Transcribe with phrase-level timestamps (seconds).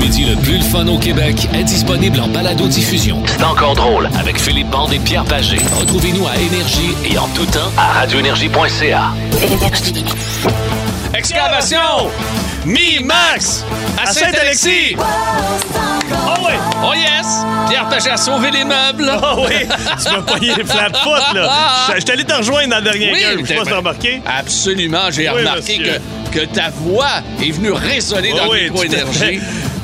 [0.00, 3.22] midi le plus le fun au Québec est disponible en balado-diffusion.
[3.26, 5.58] C'est encore drôle avec Philippe Bande et Pierre Pagé.
[5.78, 9.10] Retrouvez-nous à Énergie et en tout temps à radioénergie.ca.
[11.14, 12.10] Exclamation!
[12.64, 13.64] Mi-Max!
[14.02, 14.96] À Saint-Alexis!
[14.96, 16.54] Oh oui!
[16.84, 17.26] Oh yes!
[17.68, 19.10] Pierre Pagé a sauvé les meubles!
[19.22, 19.66] Oh oui!
[20.02, 21.50] Tu m'as pogné les flat foot, là!
[21.96, 23.40] Je suis allé te rejoindre dans le dernier Oui, game.
[23.40, 24.22] Je sais pas si remarqué.
[24.26, 26.00] Absolument, j'ai Oui, remarqué monsieur.
[26.32, 28.84] que, que ta voix est venue résonner dans Oh oui, le micro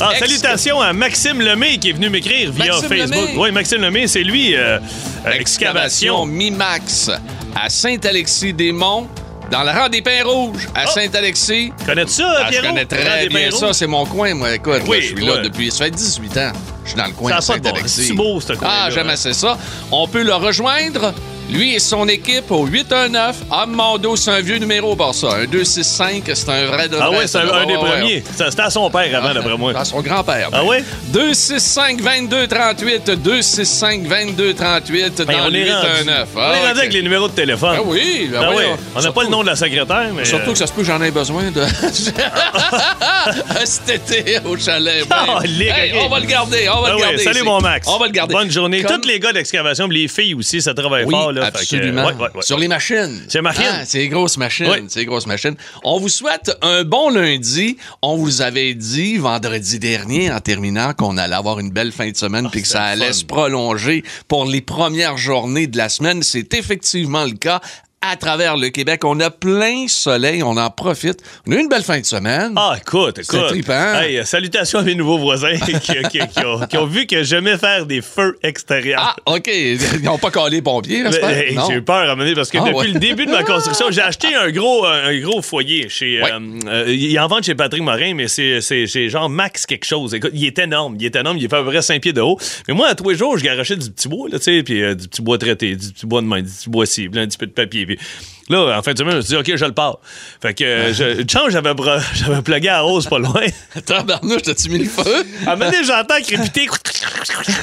[0.01, 3.29] Ah, salutations à Maxime Lemay qui est venu m'écrire via Maxime Facebook.
[3.31, 3.35] Lemay.
[3.39, 4.55] Oui, Maxime Lemay, c'est lui.
[4.55, 4.79] euh,
[5.27, 6.27] euh, Excavation.
[6.27, 7.11] Mi-Max
[7.55, 9.09] à Saint-Alexis-des-Monts,
[9.51, 10.91] dans le rang des Pins Rouges, à Oh.
[10.95, 11.73] Saint-Alexis.
[11.87, 14.55] Connais-tu ça, Ah, je connais très bien ça, c'est mon coin, moi.
[14.55, 15.71] Écoute, Oui, là, je suis là depuis.
[15.71, 16.53] Ça fait 18 ans.
[16.85, 17.69] Je suis dans le coin Ça de de bon.
[17.71, 18.05] Saint-Alexis.
[18.09, 19.13] C'est beau, ce coin-là, Ah, j'aime hein.
[19.15, 19.57] assez ça.
[19.91, 21.15] On peut le rejoindre,
[21.51, 24.17] lui et son équipe, au 819 Amando.
[24.17, 25.29] C'est un vieux numéro pour ça.
[25.37, 28.23] Un 265, c'est un vrai de Ah ouais, c'est un, un des premiers.
[28.37, 29.73] C'était à son père avant, d'après moi.
[29.77, 30.49] À son grand-père.
[30.53, 30.83] Ah ouais?
[31.13, 36.29] 265 22 38 265 22 38 dans Ben, on le est rendu, 819.
[36.35, 37.77] on est rendu avec les numéros de téléphone.
[37.79, 38.71] Ah oui, ben Ah voyons.
[38.73, 38.77] ouais.
[38.97, 40.25] On n'a pas le nom de la secrétaire, mais.
[40.25, 41.63] Surtout euh, que ça se peut que j'en ai besoin de
[43.65, 45.07] cet été au chalet.
[45.09, 46.01] Ben, Ah, hey, ok.
[46.05, 47.19] On va le garder, on va Ah le ouais, garder.
[47.19, 47.45] salut ici.
[47.45, 47.87] mon Max.
[47.89, 48.35] On va le garder.
[48.35, 48.83] Bonne journée.
[48.83, 51.33] Comme- Tous les gars d'excavation, les filles aussi, ça travaille Oui, fort.
[51.37, 52.07] Là, Fait que, absolument.
[52.07, 52.43] ouais, ouais, ouais.
[52.43, 53.23] Sur les machines.
[53.45, 54.87] Ah, c'est les grosses machines.
[54.89, 55.55] C'est grosses machines.
[55.85, 57.77] On vous souhaite un bon lundi.
[58.03, 62.17] On vous avait dit vendredi dernier, en terminant, qu'on allait avoir une belle fin de
[62.17, 63.13] semaine puis que ça Ah, allait fun.
[63.13, 66.23] se prolonger pour les premières journées de la semaine.
[66.23, 67.61] C'est effectivement le cas.
[68.09, 71.19] À travers le Québec, on a plein soleil, on en profite.
[71.47, 72.53] On a eu une belle fin de semaine.
[72.55, 73.49] Ah, écoute, C'est écoute.
[73.49, 73.95] trippant.
[74.01, 77.59] Hey, salutations à mes nouveaux voisins qui, qui- qui ont, qui ont vu que j'aimais
[77.59, 79.17] faire des feux extérieurs.
[79.27, 79.49] Ah, OK.
[79.49, 81.59] Ils n'ont pas collé les pompiers, hey.
[81.69, 82.89] J'ai eu peur à mener parce que Ah, depuis ouais.
[82.89, 86.23] le début de ma construction, j'ai acheté un gros, un gros foyer chez.
[86.23, 86.31] Ouais.
[86.33, 90.15] euh, euh, il en vend chez Patrick Morin, mais c'est genre max quelque chose.
[90.15, 90.97] Écoute, il est énorme.
[91.01, 91.39] Il est énorme.
[91.39, 92.39] Il fait à peu près 5 pieds de haut.
[92.69, 94.81] Mais moi, à tous les jours, je garochais du petit bois, là, tu sais, puis
[94.83, 97.27] euh, du petit bois traité, du petit bois de main, du petit bois cible, un
[97.27, 97.96] petit peu de papier.
[97.97, 99.99] Puis là, en fin de semaine, je me suis dit, OK, je le pars.
[100.41, 101.73] Fait que, euh, je, j'avais
[102.15, 103.43] j'avais plugué à Rose pas loin.
[103.87, 105.25] Tabarnouche, t'as-tu mis le feu?
[105.47, 106.69] À un moment donné, j'entends crépiter.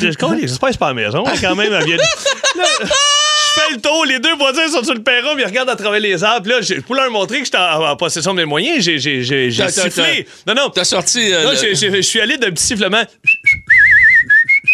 [0.01, 0.09] Je
[0.41, 1.23] J'espère que c'est pas à la maison.
[1.41, 2.01] Quand même, elle vient de-
[2.55, 5.99] je fais le tour, les deux voisins sont sur le perron, ils regardent à travers
[5.99, 6.41] les arbres.
[6.43, 8.99] Puis là, pour leur montrer que j'étais en, en possession de mes moyens, j'ai
[9.69, 10.27] sifflé.
[10.47, 10.69] Non, non.
[10.69, 11.31] T'as sorti.
[11.31, 13.03] euh, Là, le- je suis allé d'un petit sifflement.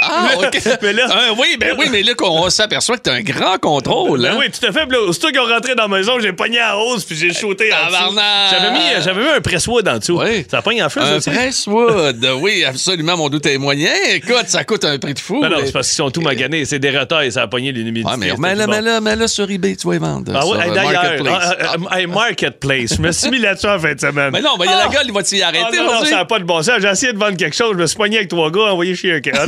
[0.01, 0.61] Ah, OK.
[0.81, 4.21] Mais là- Ah, oui, ben oui, mais là, on s'aperçoit que t'as un grand contrôle.
[4.21, 4.37] Ben hein?
[4.39, 4.85] oui, tout à fait.
[4.85, 7.33] Puis là, aussitôt qu'ils ont rentré dans la maison, j'ai pogné à rose, puis j'ai
[7.33, 8.15] shooté en dessous.
[8.51, 10.19] J'avais mis, j'avais mis un presse-wood en dessous.
[10.19, 10.45] Oui.
[10.49, 11.19] Ça a pogné en feu, Un.
[11.19, 12.25] Presswood.
[12.41, 13.91] oui, absolument, mon doute est moyen.
[14.11, 15.41] Écoute, ça coûte un prix de fou.
[15.41, 16.65] Non, non, c'est parce qu'ils sont tout maganés.
[16.65, 18.09] C'est des retails, ça a pogné l'humidité.
[18.09, 20.31] Ouais, mais mets-le, mets-le, mets-le sur eBay, tu vas y vendre.
[20.35, 21.55] Ah hey, euh, d'ailleurs, Marketplace.
[21.61, 22.95] ah, ah, hey, Marketplace.
[22.97, 24.29] Je me suis mis là-dessus en fin de semaine.
[24.33, 26.15] Mais non, mais il y a la gueule, il va t'y Ah, arrêter non, ça
[26.17, 26.75] n'a pas de bon sens.
[26.81, 29.13] J'ai essayé de vendre quelque chose, je me suis pogné avec trois gars, envoyé chez
[29.13, 29.45] un Ah,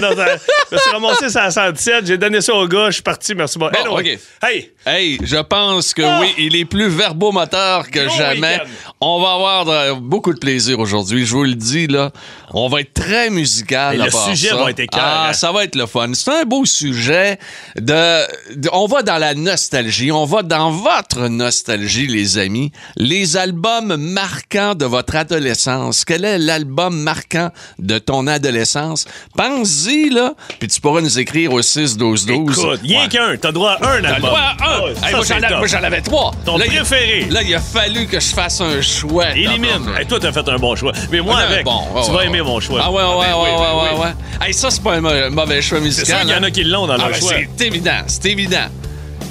[0.70, 3.36] je me suis ramassé ça à 117, j'ai donné ça au gars, je suis parti,
[3.36, 3.72] merci beaucoup.
[3.86, 4.16] Bon, Anyway.
[4.16, 4.50] OK.
[4.50, 4.72] Hey!
[4.86, 6.20] Hey, je pense que Ah!
[6.22, 8.54] oui, il est plus verbomoteur que Gros jamais.
[8.54, 8.70] week-end.
[9.02, 12.12] On va avoir beaucoup de plaisir aujourd'hui, je vous le dis là.
[12.54, 13.98] On va être très musical.
[13.98, 14.56] Le sujet ça.
[14.58, 15.06] va être écœurant.
[15.28, 16.12] Ah, ça va être le fun.
[16.14, 17.40] C'est un beau sujet
[17.78, 23.38] de, de- on va dans la nostalgie, on va dans votre nostalgie les amis, les
[23.38, 26.04] albums marquants de votre adolescence.
[26.06, 29.06] Quel est l'album marquant de ton adolescence?
[29.38, 32.60] Pense-y là, puis tu pourras nous écrire au 6 12 12.
[32.60, 33.08] Écoute, rien Ouais.
[33.10, 34.30] qu'un, t'as droit à un T'as album.
[34.30, 34.82] droit à un.
[35.02, 36.32] Ah Hey, moi, c'est j'en avais trois.
[36.46, 37.28] Ton Là, il- préféré.
[37.30, 39.32] Là, il a fallu que je fasse un choix.
[39.36, 39.70] Élimine.
[39.98, 40.92] Hey, toi, t'as fait un bon choix.
[41.12, 42.82] Mais moi, avec, bon, tu vas aimer mon choix.
[42.84, 44.00] Ah ouais, ouais, Ben ouais, oui, ouais, ben ouais, oui.
[44.42, 44.48] ouais.
[44.48, 46.06] Hey, ça, c'est pas un mau- mauvais choix C'est musical.
[46.06, 46.44] sûr qu'il y en hein.
[46.44, 47.34] a qui l'ont dans Ah, leur ben, choix.
[47.58, 48.68] c'est évident, c'est évident.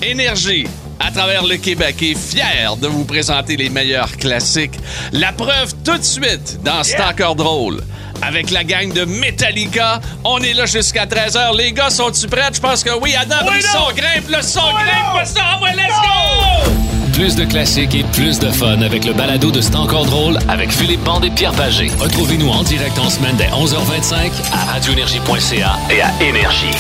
[0.03, 0.67] Énergie
[0.99, 4.79] à travers le Québec est fier de vous présenter les meilleurs classiques.
[5.13, 7.83] La preuve tout de suite dans C'est encore drôle.
[8.23, 11.57] Avec la gang de Metallica, on est là jusqu'à 13h.
[11.57, 12.51] Les gars, sont-tu prêts?
[12.53, 13.15] Je pense que oui.
[13.19, 16.71] Adam, Oui, le son grimpe, le son grimpe, le son, ouais, let's go!
[17.13, 20.71] Plus de classiques et plus de fun avec le balado de C'est encore drôle avec
[20.71, 21.91] Philippe Bande et Pierre Pagé.
[21.99, 26.71] Retrouvez-nous en direct en semaine dès 11h25 à radioénergie.ca et à Énergie.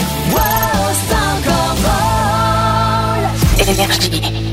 [3.69, 4.50] Énergie.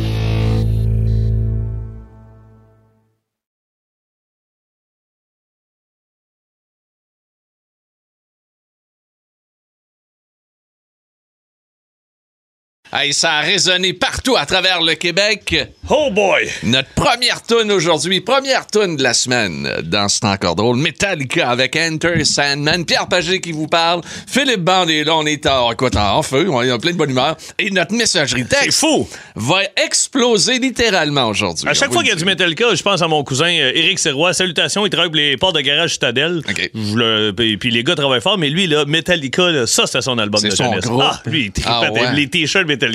[13.00, 15.56] Hey, ça a résonné partout à travers le Québec.
[15.88, 16.50] Oh boy!
[16.64, 20.78] Notre première tune aujourd'hui, première tune de la semaine dans C'est encore drôle.
[20.78, 22.86] Metallica avec Enter Sandman.
[22.86, 24.02] Pierre Pagé qui vous parle.
[24.26, 26.98] Philippe Band est là, on est en, écoute, en feu, on est en plein de
[26.98, 27.38] bonne humeur.
[27.60, 29.08] Et notre messagerie C'est texte fou!
[29.36, 31.68] va exploser littéralement aujourd'hui.
[31.70, 32.26] À chaque fois qu'il y a du.
[32.26, 34.34] Metallica, je pense à mon cousin euh, Éric Serrois.
[34.34, 36.42] Salutations, il travaille pour les portes de garage Stadel.
[36.50, 36.72] OK.
[36.74, 40.02] Je le- puis puis les gars travaillent fort, mais lui, là, Metallica, là, ça, c'était
[40.02, 40.86] son album C'est de son jeunesse.
[41.00, 42.14] Ah, lui, Ah, ouais.
[42.16, 42.87] les t-shirts Metallica.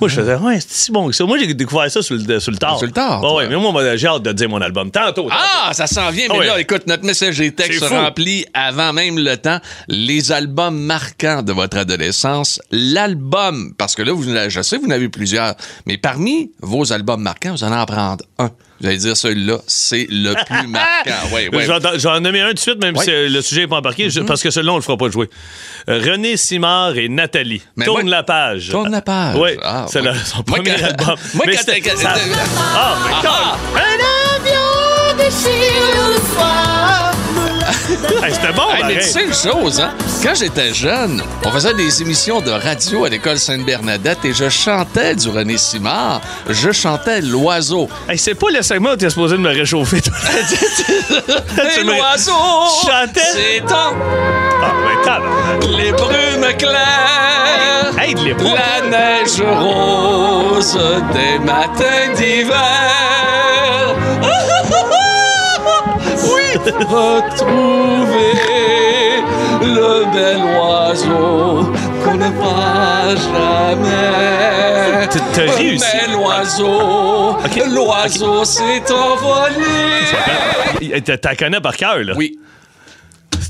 [0.00, 1.24] Moi, je faisais, ouais, c'est si bon que ça.
[1.24, 2.78] Moi, j'ai découvert ça sur le, sur le tard.
[2.78, 4.90] Sur le tard, Ah, ouais, mais moi, j'ai hâte de dire mon album.
[4.90, 5.22] Tantôt.
[5.22, 5.28] tantôt.
[5.32, 6.46] Ah, ça s'en vient, mais Ah ouais.
[6.46, 7.94] là, écoute, notre messagerie texte se fou.
[7.94, 9.58] remplit avant même le temps.
[9.88, 14.90] Les albums marquants de votre adolescence, l'album, parce que là, vous, je sais, vous en
[14.90, 15.54] avez plusieurs,
[15.86, 18.50] mais parmi vos albums marquants, vous allez en prendre un.
[18.82, 21.28] Vous allez dire celui-là, c'est le plus marquant.
[21.32, 21.58] Oui, oui.
[21.62, 23.04] Je vais en- je vais en nommer un tout de suite, même Ouais.
[23.04, 25.30] si le sujet n'est pas embarqué, je- parce que celui-là, on le fera pas jouer.
[25.88, 27.62] Euh, René Simard et Nathalie.
[27.76, 28.70] Mais Tourne la page.
[28.70, 29.36] Tourne la page.
[29.38, 31.14] Oui, Ah, c'est le- son moi, premier quand- album.
[31.34, 32.14] moi, Mais quand ça-
[32.74, 33.82] Ah, mais Ah, calme.
[38.22, 39.90] Hey, C'était bon, Hey, mais tu sais une chose, hein?
[40.22, 45.14] Quand j'étais jeune, on faisait des émissions de radio à l'école Sainte-Bernadette et je chantais
[45.14, 46.20] du René Simard.
[46.48, 47.88] Je chantais L'Oiseau.
[48.08, 50.14] Hey, c'est pas le segment où t'es supposé de me réchauffer, toi.
[51.74, 52.32] Tu me- l'oiseau,
[52.86, 53.20] chantais?
[53.34, 53.92] c'est en
[54.62, 54.72] Ah,
[55.04, 58.48] ben, les brumes claires, Hey, l'époque.
[58.54, 60.78] la neige rose
[61.12, 62.56] des matins d'hiver.
[66.58, 68.32] Retrouver
[69.62, 71.72] le bel oiseau
[72.04, 75.08] qu'on ne voit jamais.
[75.34, 75.84] T'as- réussi.
[75.94, 77.56] Mais l'oiseau, Ok.
[77.70, 80.00] l'oiseau s'est envolé.
[81.20, 82.12] T'as connais par cœur, là.
[82.16, 82.38] Oui.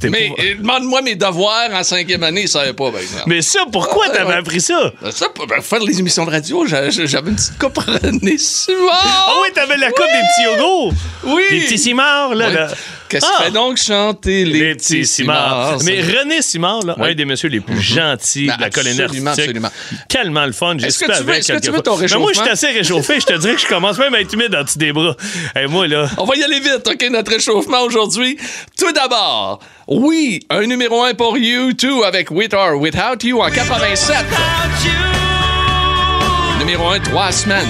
[0.02, 3.24] C'était Mais euh, demande-moi mes devoirs en cinquième année, ça savait pas, par exemple.
[3.26, 4.34] Mais ça, pourquoi Ouais, t'avais ouais.
[4.38, 4.92] appris ça?
[5.12, 8.36] Ça, pour ben, faire les émissions de radio, j'a- j'a- j'avais une petite coupe René
[8.38, 9.26] Simard.
[9.28, 10.92] Ah oui, t'avais la coupe des petits yogos.
[11.24, 11.42] Oui.
[11.50, 12.50] Les petits cimards, là.
[12.50, 12.68] Là.
[13.12, 13.36] Qu'est-ce Ah.
[13.38, 15.76] qui fait donc chanter les, Les petits cimards.
[15.84, 17.10] Mais René Simard, là, Oui.
[17.10, 19.56] un des messieurs les plus gentils Ben, de la colonie absolument, artistique.
[19.56, 19.70] absolument.
[20.08, 20.78] Tellement le fun.
[20.78, 22.52] Est-ce que tu veux- avec est-ce que tu veux ton Mais moi, je suis réchauffement?
[22.52, 23.20] assez réchauffé.
[23.20, 25.14] Je te dirais que je commence même à être humide en dessous des bras.
[25.60, 26.06] Et moi, là.
[26.16, 28.38] On va y aller vite, OK, notre réchauffement aujourd'hui.
[28.78, 34.16] Tout d'abord, oui, un numéro 1 pour U2 avec With or Without You en 87.
[36.58, 37.66] Numéro 1, trois semaines.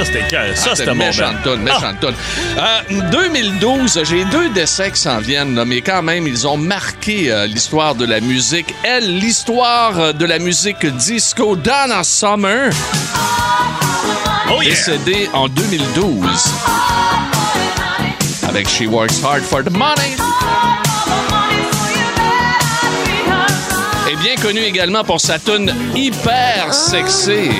[0.00, 0.56] Ça, c'était cœur.
[0.56, 1.42] Ça, Ah, c'était mon méchante band.
[1.52, 2.14] toune, méchante toune.
[2.56, 2.80] Euh,
[3.12, 7.46] 2012, j'ai deux décès qui s'en viennent, là, mais quand même, ils ont marqué euh,
[7.46, 8.74] l'histoire de la musique.
[8.82, 12.70] Elle, l'histoire euh, de la musique disco, Donna Summer,
[14.52, 14.70] Oh, yeah.
[14.70, 16.26] décédée en 2012.
[18.48, 20.16] Avec She Works Hard for the Money.
[24.10, 27.50] Et bien connue également pour sa tune hyper sexy.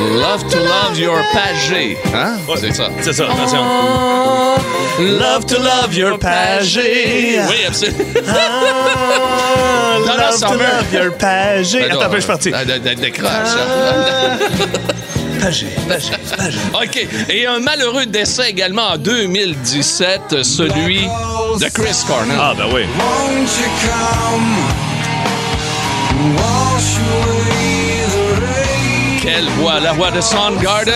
[0.00, 1.96] Love to love your pagé.
[2.14, 2.38] Hein?
[2.48, 2.88] Ouais, C'est ça.
[3.02, 3.62] C'est ça, attention.
[4.98, 7.38] Love to love your pagé.
[7.48, 7.98] Oui, absolument.
[8.28, 11.80] Ah, love to love your pagé.
[11.82, 12.50] Ben là, Attends, peu, je suis parti.
[12.50, 13.28] de- de- Décroche.
[13.28, 14.38] hein.
[15.40, 16.58] Pagé, pagé, pagé.
[16.74, 17.08] OK.
[17.28, 22.36] Et un malheureux décès également en 2017, celui de Chris Cornell.
[22.40, 22.82] Ah, ben oui.
[22.98, 24.56] Won't you come
[26.36, 27.71] wash away?
[29.22, 30.92] Quelle voix, la voix de Soundgarden.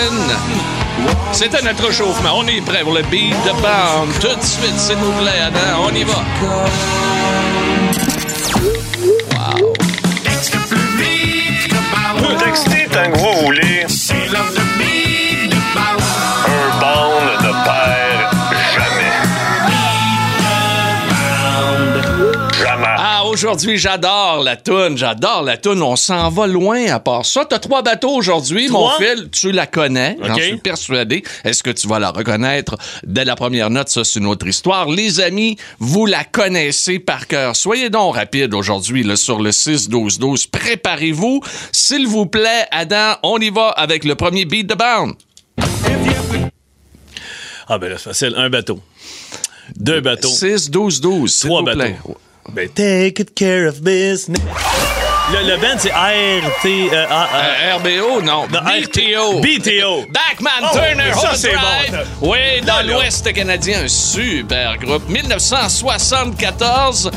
[1.31, 2.38] C'était notre chauffement.
[2.38, 4.08] On est prêt pour le beat de band.
[4.20, 5.84] Tout de suite, s'il vous plaît, Adam.
[5.88, 6.25] On y va.
[9.31, 9.73] Wow.
[12.19, 13.36] Vous textez tant que vous voulez.
[23.46, 24.98] Aujourd'hui, j'adore la toune.
[24.98, 25.80] J'adore la toune.
[25.80, 27.44] On s'en va loin à part ça.
[27.44, 28.98] T'as trois bateaux aujourd'hui, mon Trois?
[28.98, 29.28] fil.
[29.30, 30.16] Tu la connais.
[30.20, 30.42] J'en OK.
[30.42, 31.22] suis persuadé.
[31.44, 33.88] Est-ce que tu vas la reconnaître dès la première note?
[33.88, 34.88] Ça, c'est une autre histoire.
[34.88, 37.54] Les amis, vous la connaissez par cœur.
[37.54, 40.50] Soyez donc rapides aujourd'hui sur le 6-12-12.
[40.50, 41.40] Préparez-vous.
[41.70, 45.12] S'il vous plaît, Adam, on y va avec le premier beat de band.
[47.68, 48.34] Ah, ben là, c'est facile.
[48.36, 48.80] Un bateau.
[49.76, 50.28] Deux bateaux.
[50.28, 51.28] 6-12-12.
[51.28, 52.16] s'il Trois vous bateaux.
[52.52, 54.40] Ben, take it care of business.
[55.32, 56.92] Le, le band, c'est RT.
[56.92, 58.46] euh, ah, ah, Euh, RBO, non.
[58.46, 59.40] BTO.
[59.40, 60.04] BTO.
[60.08, 62.06] Backman Oh, Turner ça, Drive.
[62.20, 62.30] bon.
[62.30, 65.08] Oui, dans l'Ouest canadien, un super groupe.
[65.08, 67.10] 1974.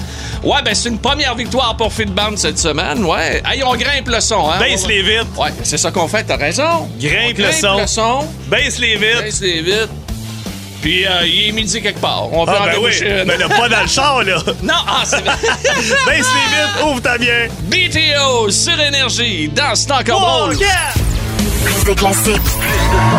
[0.44, 3.04] Ouais, ben c'est une première victoire pour Phil Band cette semaine.
[3.06, 3.44] Ouais.
[3.46, 4.58] Hey, on grimpe le son, hein.
[4.60, 5.28] Baisse les vitres.
[5.38, 6.90] Ouais, c'est ça qu'on fait, t'as raison.
[7.00, 7.78] Grimpe On le son.
[7.82, 8.28] le son.
[8.48, 9.22] Baisse les vitres.
[9.22, 9.90] Baisse les vitres.
[10.82, 12.32] Puis euh, il est midi quelque part.
[12.32, 12.98] On peut Ah, en ben oui.
[13.02, 13.24] une.
[13.26, 14.38] Mais là, pas dans le char, là.
[14.64, 15.36] Non, ah, c'est Baisse
[16.08, 17.48] les vitres, ouvre ta bien.
[17.64, 20.58] BTO sur Énergie dans C'est encore Oh, drôle.
[20.58, 20.70] yeah!
[21.66, 22.42] Plus de classiques,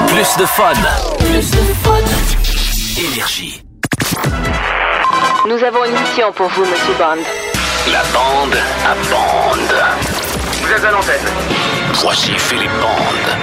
[0.08, 0.72] Plus de fun.
[1.18, 3.02] plus de fun.
[3.12, 3.62] Énergie.
[5.48, 7.22] Nous avons une mission pour vous, Monsieur Bond.
[7.92, 9.58] La bande à bande.
[10.62, 11.26] Vous êtes à l'antenne.
[11.94, 13.36] Voici Philippe Bande.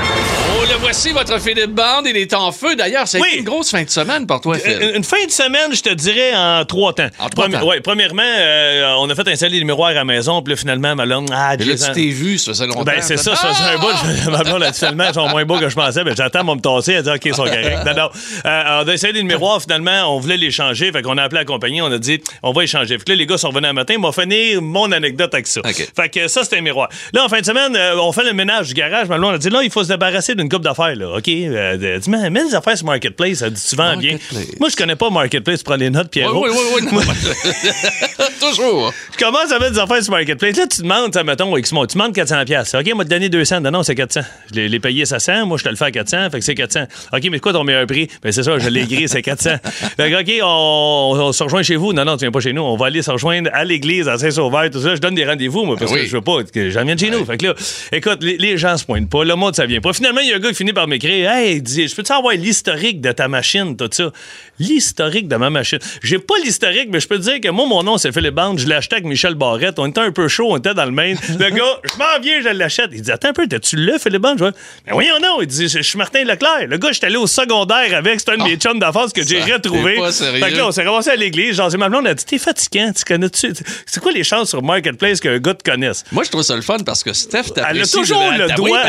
[0.69, 2.01] Le voici, votre Philippe Band.
[2.05, 2.75] Il est en feu.
[2.75, 3.27] D'ailleurs, c'est Oui.
[3.38, 4.77] une grosse fin de semaine pour toi, Phil.
[4.81, 7.07] Une, une fin de semaine, je te dirais, en trois temps.
[7.19, 7.65] En trois temps.
[7.65, 10.93] ouais, premièrement, euh, on a fait installer les miroirs à la maison, puis là, finalement,
[10.95, 12.83] ma blonde, ah, là, tu t'es vu, ça faisait longtemps.
[12.83, 14.31] Ben, c'est ça, ça faisait un bout.
[14.31, 16.03] Ma blonde a dit finalement, ils sont moins beaux que je pensais.
[16.03, 16.93] Ben, j'attends, mon me tasser.
[16.93, 17.86] Elle dit, OK, ils sont corrects.
[17.86, 18.09] Non, non.
[18.45, 20.91] Euh, on a essayé les miroirs, finalement, on voulait les changer.
[20.91, 22.97] Fait qu'on a appelé la compagnie, on a dit, on va les changer.
[22.97, 25.47] Fait que là, les gars sont revenus un matin, ils m'ont finir mon anecdote avec
[25.47, 25.62] ça.
[25.62, 25.88] OK.
[25.95, 26.89] Fait que ça, c'était un miroir.
[27.13, 29.07] Là, en fin de semaine, euh, on fait le ménage du garage.
[29.07, 31.16] Ma blonde a dit, là, il faut se débarrasser d'une d'affaires, là.
[31.18, 31.28] OK?
[31.28, 33.42] Euh, dit, mais mets les affaires sur Marketplace.
[33.42, 34.18] Elle dit, vends bien.
[34.60, 35.60] Moi, je connais pas Marketplace.
[35.60, 36.44] Tu prends les notes, Oui, Pierrot.
[36.46, 36.88] oui, oui, oui.
[36.94, 37.02] non.
[38.40, 38.94] Toujours.
[39.18, 40.58] Je commence à mettre des affaires sur Marketplace.
[40.58, 42.76] Là, tu demandes, ça, mettons, X, tu demandes 400 pièces.
[42.76, 43.62] OK, moi, te donner 200.
[43.62, 44.22] Non, non, c'est 400.
[44.52, 45.46] Je l'ai- l'ai payé 500.
[45.46, 46.30] Moi, je te le fais à 400.
[46.32, 46.84] Fait que c'est 400.
[47.14, 48.08] OK, mais quoi ton meilleur prix?
[48.22, 49.52] Ben, c'est ça, je l'ai gris, c'est 400.
[49.98, 51.94] Fait que, OK, on, on se rejoint chez vous.
[51.94, 52.62] Non, non, tu viens pas chez nous.
[52.62, 54.96] On va aller se rejoindre à l'église, à Saint-Sauveur, tout ça.
[54.96, 56.04] Je donne des rendez-vous, moi, parce Ben oui.
[56.04, 57.26] que je veux pas que j'en vienne chez nous.
[57.26, 57.54] Fait que là,
[57.92, 59.24] écoute, les, les gens se pointent pas.
[59.24, 59.94] Le monde, ça vient pas.
[59.94, 62.34] Finalement, il y a un gars qui finit par m'écrire Hey, dit, je peux-tu avoir
[62.34, 64.12] l'historique de ta machine, tout ça?
[64.60, 65.80] L'historique de ma machine.
[66.01, 68.58] J'ai pas l'historique, mais je peux te dire que moi, mon nom, c'est Philippe Bande.
[68.60, 69.77] Je l'ai acheté avec Michel Barrette.
[69.80, 71.18] On était un peu chaud, on était dans le Maine.
[71.39, 72.89] Le gars, je m'en viens, je l'achète.
[72.94, 74.39] Il dit, attends un peu, t'as-tu le Philippe Bande?
[74.39, 75.42] Je mais voyons, non.
[75.42, 76.68] Il dit, je suis Martin Leclerc.
[76.68, 78.20] Le gars, j'étais allé au secondaire avec.
[78.20, 79.96] C'était un de mes chums d'enfance que j'ai retrouvé.
[79.96, 80.44] t'es pas sérieux.
[80.44, 81.56] Fait que là, on s'est ramassé à l'église.
[81.56, 82.92] Genre, ma blonde, a dit, t'es fatigant.
[82.96, 83.54] Tu connais-tu?
[83.86, 86.04] C'est quoi les chances sur Marketplace qu'un gars te connaisse?
[86.12, 87.68] Moi, je trouve ça le fun parce que Steph t'apprécie.
[87.70, 88.82] Elle a toujours le doigt.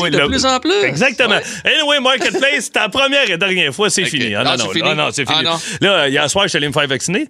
[0.00, 0.72] oui, le- de plus en plus.
[0.84, 1.38] Exactement.
[1.64, 4.34] Anyway, Marketplace, la première et dernière fois, c'est fini.
[4.34, 4.88] Ah, Ah, non, non, fini?
[4.90, 5.38] ah, non, c'est fini.
[5.40, 5.60] Ah, non.
[5.80, 7.26] Là, hier soir, je suis allé me faire vacciner.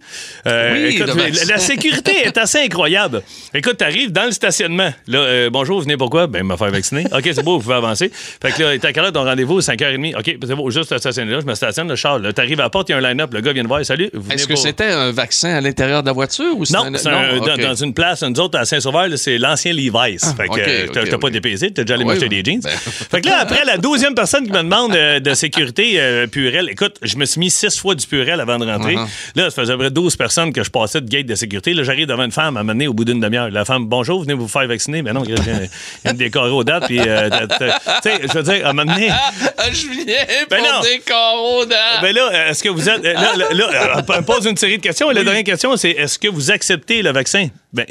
[0.46, 1.10] Euh, Oui, écoute,
[1.48, 3.22] la sécurité est assez incroyable.
[3.54, 4.92] Écoute, t'arrives dans le stationnement.
[5.06, 6.26] Là, euh, bonjour, vous venez pourquoi?
[6.26, 7.04] Ben, me faire vacciner.
[7.12, 8.10] OK, c'est beau, vous pouvez avancer.
[8.42, 9.60] Fait que là, t'as heure ton rendez-vous?
[9.60, 10.16] 5h30.
[10.16, 11.40] OK, c'est beau, juste te stationner là.
[11.40, 12.18] Je me stationne, le char.
[12.18, 13.32] Là, t'arrives à la porte, il y a un line-up.
[13.32, 13.84] Le gars vient de voir.
[13.84, 14.10] Salut.
[14.30, 17.46] Est-ce que c'était un vaccin à l'intérieur de la voiture ou non, c'est un- ok.
[17.46, 20.34] dans, dans une place, nous autres, à Saint-Sauveur, c'est l'ancien Levi's.
[20.36, 20.60] fait que
[20.98, 22.60] euh, t'as pas dépaysé, t'as déjà allé m'acheter des jeans.
[22.60, 22.70] Ben.
[23.10, 26.68] fait que là, après, la douzième personne qui me demande euh, de sécurité euh, Purel,
[26.70, 28.94] écoute, je me suis mis six fois du Purel avant de rentrer.
[28.94, 29.06] Uh-huh.
[29.36, 31.72] Là, ça faisait à peu près 12 personnes que je passais de gate de sécurité.
[31.74, 33.50] Là, j'arrive devant une femme à mener au bout d'une demi-heure.
[33.50, 35.02] La femme, bonjour, venez vous faire vacciner?
[35.02, 36.86] Mais non, il vient de décorer aux dates.
[36.86, 37.66] Puis, euh, tu
[38.02, 40.16] sais, je veux dire, à Ah, je viens
[40.50, 40.80] Ben pour non.
[40.82, 42.02] des carreaux dans...
[42.02, 43.04] ben là, est-ce que vous êtes.
[43.04, 45.10] euh, Là, là, pose une série de questions.
[45.10, 47.48] Et La dernière question, c'est est-ce que vous acceptez le vaccin?
[47.72, 47.86] Ben,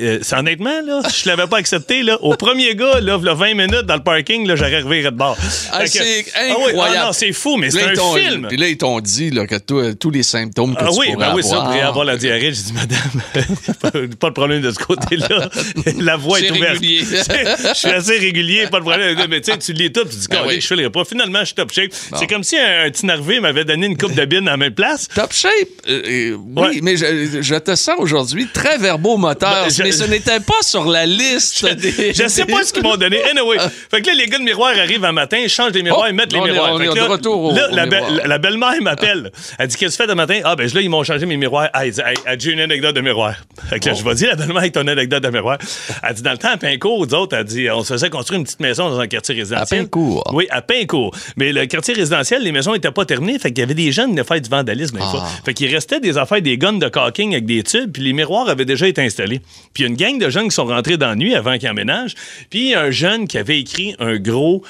[0.00, 3.54] euh, honnêtement, là, si je l'avais pas accepté, là, au premier gars, là, v'là 20
[3.54, 5.36] minutes dans le parking, là, j'aurais de bord.
[5.72, 6.98] Ah, que- c'est Ah oui, incroyable.
[7.00, 8.46] ah non, c'est fou, mais c'est un film.
[8.48, 11.12] Puis là, ils t'ont dit là, que toi, tous les symptômes que Ah tu oui,
[11.12, 11.84] pourrais ben oui, ça, avoir.
[11.88, 12.52] avoir la diarrhée.
[12.52, 15.48] J'ai dit, madame, pas de problème de ce côté-là.
[15.98, 16.82] La voix est, ouverte.
[16.82, 19.16] Je suis assez régulier, pas de problème.
[19.28, 20.60] Mais tu sais, tu lis tout, tu dis, Ben oui.
[20.60, 21.04] je fais pas.
[21.04, 21.90] Finalement, je suis top shape.
[22.18, 24.74] C'est comme si un, petit nervé m'avait donné une coupe de bine à la même
[24.74, 25.08] place.
[25.14, 25.50] Top shape,
[25.88, 26.78] euh, euh, oui, Ouais.
[26.82, 30.84] mais je, je te sens aujourd'hui très verbomoteur, Ben, je- mais ce n'était pas sur
[30.84, 32.12] la liste des...
[32.14, 33.22] Je sais pas ce qu'ils m'ont donné.
[33.30, 33.56] Anyway.
[33.90, 36.10] Fait que là, les gars de miroir arrivent un matin, ils changent les miroirs, Oh,
[36.10, 36.72] ils mettent les on est- miroirs.
[36.74, 38.10] on Fait est que de là, retour au- là, au la, be- miroir.
[38.12, 39.30] la- la belle-mère m'appelle.
[39.58, 40.40] Elle dit Qu'est-ce que tu fais de matin?
[40.44, 41.68] Ah, ben là, ils m'ont changé mes miroirs.
[41.72, 43.34] Ah, elle dit Hey, elle dit, J'ai une anecdote de miroir?
[43.68, 45.58] Fait que là, je vais dire la belle-mère avec ton anecdote de miroir.
[46.06, 48.38] Elle dit Dans le temps, à Pincourt, nous autres, elle dit On se faisait construire
[48.40, 49.80] une petite maison dans un quartier résidentiel.
[49.80, 50.30] À Pincourt?
[50.32, 51.14] Oui, à Pincourt.
[51.36, 53.38] Mais le quartier résidentiel, les maisons n'étaient pas terminées.
[53.38, 55.04] Fait qu'il y avait des jeunes qui venaient faire du vandalisme Ah.
[55.10, 55.24] fois.
[55.44, 58.48] Fait qu'il restait des affaires, des guns de caulking avec des tubes, puis les miroirs
[58.48, 59.40] avaient déjà été installés.
[59.74, 61.56] Puis il y a une gang de jeunes qui sont rentrés dans la nuit avant
[61.58, 62.14] qu'ils emménagent.
[62.50, 64.61] Puis un jeune qui avait écrit un gros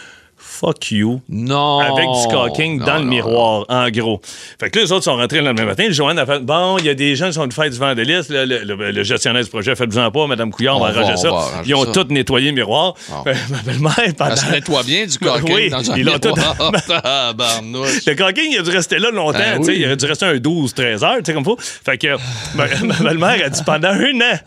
[0.44, 1.78] fuck you Non.
[1.80, 4.20] avec du caulking Non, dans le non, miroir, en gros.
[4.60, 5.86] Fait que là, les autres sont rentrés le lendemain matin.
[5.90, 8.34] Joanne a fait Bon, il y a des gens qui sont venus faire du vandalisme.
[8.34, 11.30] Le, le- le- gestionnaire du projet, faites-vous-en pas, Madame Couillard, on, va arranger ça.
[11.30, 12.94] va arranger Ils ont tous nettoyé le miroir.
[13.12, 13.22] Ah.
[13.50, 14.36] Ma belle-mère, pendant.
[14.36, 16.34] Ça se nettoie bien du caulking Oui, dans un ils tout-.
[18.06, 19.38] Le caulking, il a dû rester là longtemps.
[19.38, 19.76] Ben oui.
[19.78, 21.56] Il a dû rester un 12-13 heures, tu sais, comme faut.
[21.58, 22.16] Fait que
[22.54, 24.38] ma, ma belle-mère a dit pendant un an,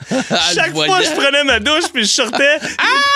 [0.54, 1.06] chaque fois voyait.
[1.06, 2.60] je prenais ma douche puis je sortais,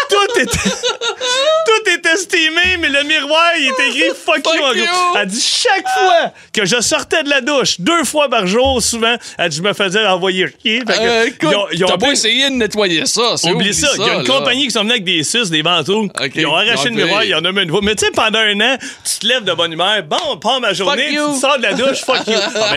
[0.10, 4.64] tout était tout était steamé, mais le miroir, il était écrit fuck, Fuck you.
[4.64, 4.86] en you.
[4.86, 5.18] gros.
[5.20, 9.16] Elle dit chaque fois que je sortais de la douche, deux fois par jour, souvent,
[9.38, 10.82] elle dit je me faisais envoyer chier.
[10.90, 13.36] Euh, écoute, ils ont- ils ont t'as pas essayé de nettoyer ça.
[13.46, 13.88] Oublie ça.
[13.98, 14.34] Il y a une là.
[14.40, 16.10] compagnie qui sont venus avec des suces, des ventouses.
[16.20, 16.32] OK.
[16.36, 17.82] Ils ont arraché Ils ont le miroir, fait- il y en a mis une nouveau.
[17.82, 20.04] Mais tu sais, pendant un an, tu te lèves de bonne humeur.
[20.04, 22.34] Bon, on part ma journée, tu sors de la douche, fuck you.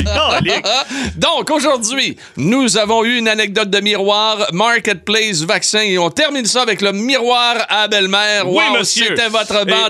[0.06, 0.60] Ah, ben.
[1.16, 6.62] Donc, aujourd'hui, nous avons eu une anecdote de miroir, Marketplace, vaccin, et on termine ça
[6.62, 8.48] avec le miroir à belle-mère.
[8.48, 9.06] Oui, Wow, monsieur.
[9.08, 9.81] C'était votre bande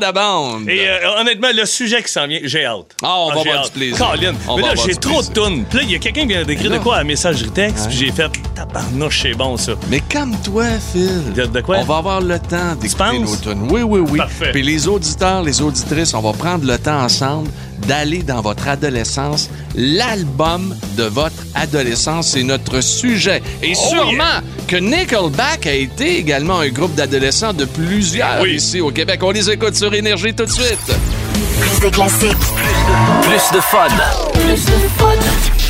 [0.69, 2.87] Et- euh, honnêtement, le sujet qui s'en vient, j'ai hâte.
[3.03, 3.99] Ah, on va j'ai avoir du plaisir.
[3.99, 4.35] Colin.
[4.49, 5.47] On Mais va là, avoir j'ai du trop de plaisir.
[5.49, 5.65] tunes.
[5.69, 7.97] Puis là, il y a quelqu'un qui vient d'écrire de quoi à messagerie texte, puis
[7.99, 9.73] j'ai fait tabarnouche, c'est bon ça.
[9.91, 11.33] Mais calme-toi, Phil.
[11.35, 11.79] De- de quoi?
[11.79, 13.69] On va avoir le temps d'écouter nos tunes.
[13.71, 14.19] Oui, oui, oui.
[14.19, 14.53] Parfait.
[14.53, 17.49] Puis les auditeurs, les auditrices, on va prendre le temps ensemble
[17.87, 19.49] d'aller dans votre adolescence.
[19.75, 23.43] L'album de votre adolescence, c'est notre sujet.
[23.63, 28.55] Et Oh, sûrement que Nickelback a été également un groupe d'adolescents de plusieurs Oui.
[28.55, 29.21] ici au Québec.
[29.23, 30.79] On les écoute sur Énergie tout de suite.
[31.61, 32.37] Plus de classiques,
[33.23, 33.89] Plus de fun.
[34.35, 35.62] plus de fun.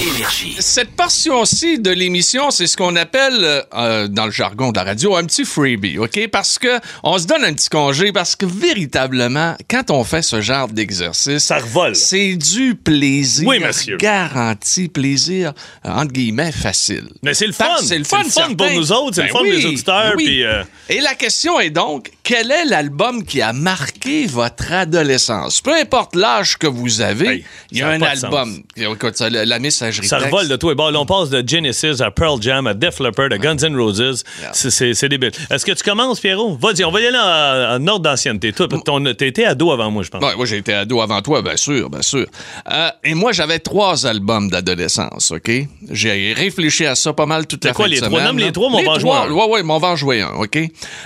[0.00, 0.56] Énergie.
[0.60, 5.14] Cette portion-ci de l'émission, c'est ce qu'on appelle, euh, dans le jargon de la radio,
[5.14, 6.26] un petit freebie, OK?
[6.32, 10.40] Parce que on se donne un petit congé parce que véritablement, quand on fait ce
[10.40, 11.94] genre d'exercice, Ça revole.
[11.96, 13.46] c'est du plaisir.
[13.46, 13.98] Oui, monsieur.
[13.98, 15.52] Garanti, plaisir,
[15.84, 17.04] euh, entre guillemets, facile.
[17.22, 17.66] Mais c'est le fun.
[17.82, 18.72] C'est le fun, pour certain.
[18.72, 20.12] nous autres, c'est Ben le fun oui, pour les auditeurs.
[20.16, 20.42] oui.
[20.44, 25.60] Euh, Et la question est donc, quel est l'album qui a marqué votre adolescence?
[25.60, 28.62] Peu importe l'âge que vous avez, Hey, il y a a un album.
[28.76, 29.58] Écoute, ça, la, la
[29.92, 30.74] ça revole de tout et.
[30.90, 34.24] Là, on passe de Genesis à Pearl Jam à Def Leppard à Guns N' Roses.
[34.40, 34.50] Yeah.
[34.52, 35.30] C'est- C'est c'est débile.
[35.50, 36.56] Est-ce que tu commences, Pierrot?
[36.60, 38.52] Vas-y, on va y aller en, en ordre d'ancienneté.
[38.52, 40.22] Toi, t'as été ado avant moi, je pense.
[40.22, 42.26] Ouais, moi, j'ai été ado avant toi, bien sûr, bien sûr.
[42.70, 45.50] Euh, et moi, j'avais trois albums d'adolescence, OK?
[45.90, 48.10] J'ai réfléchi à ça pas mal toute la quoi, fin de les trois?
[48.10, 49.30] semaine, Nomme les trois, mais on va en jouer un.
[49.32, 50.58] Ouais, ouais, mais on va en jouer un, OK?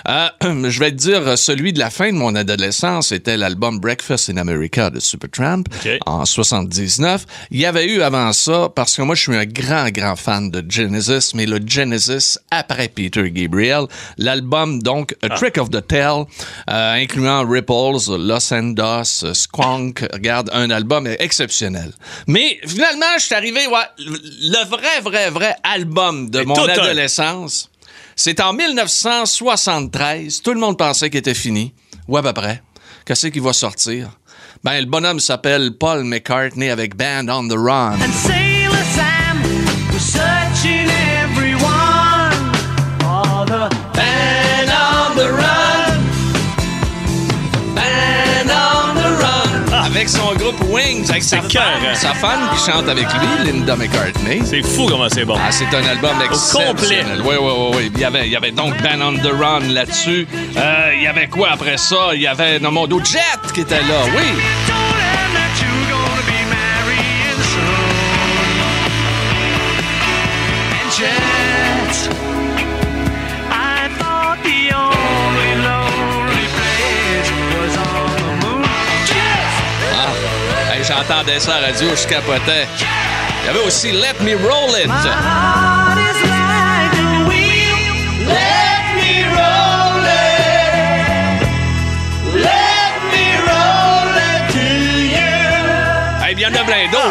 [0.08, 0.28] Euh,
[0.68, 4.36] je vais te dire, celui de la fin de mon adolescence, c'était l'album Breakfast in
[4.36, 5.98] America de Supertramp OK.
[6.06, 7.24] en 79.
[7.50, 10.50] Il y avait eu avant ça, parce que moi, je suis un grand, grand fan
[10.50, 13.86] de Genesis, mais le Genesis après Peter Gabriel.
[14.18, 16.24] L'album, donc, A Trick of the Tail,
[16.68, 20.06] euh, incluant Ripples, Los Andos, Squonk.
[20.12, 21.92] Regarde, un album exceptionnel.
[22.26, 27.70] Mais finalement, je suis arrivé, ouais, le vrai, vrai, vrai album de mon adolescence.
[28.16, 30.42] C'est en 1973.
[30.42, 31.74] Tout le monde pensait qu'il était fini.
[32.08, 32.62] Ou à peu près.
[33.04, 34.10] Qu'est-ce qui va sortir?
[34.62, 37.98] Ben, le bonhomme s'appelle Paul McCartney avec Band on the Run.
[49.84, 51.94] Avec son groupe Wings, avec sa cœur, hein?
[51.94, 54.42] sa femme qui chante avec lui, Linda McCartney.
[54.44, 55.36] C'est fou comment c'est bon.
[55.38, 57.22] Ah, c'est un album exceptionnel.
[57.24, 57.92] Oui, oui, oui, oui.
[57.94, 60.26] Il y avait, il y avait donc Band on the Run là-dessus.
[60.56, 62.10] Euh, il y avait quoi après ça?
[62.14, 64.73] Il y avait Nomondo Jet qui était là, oui.
[80.96, 82.66] J'entendais ça à la radio, je capotais.
[83.42, 84.90] Il y avait aussi Let Me Roll It.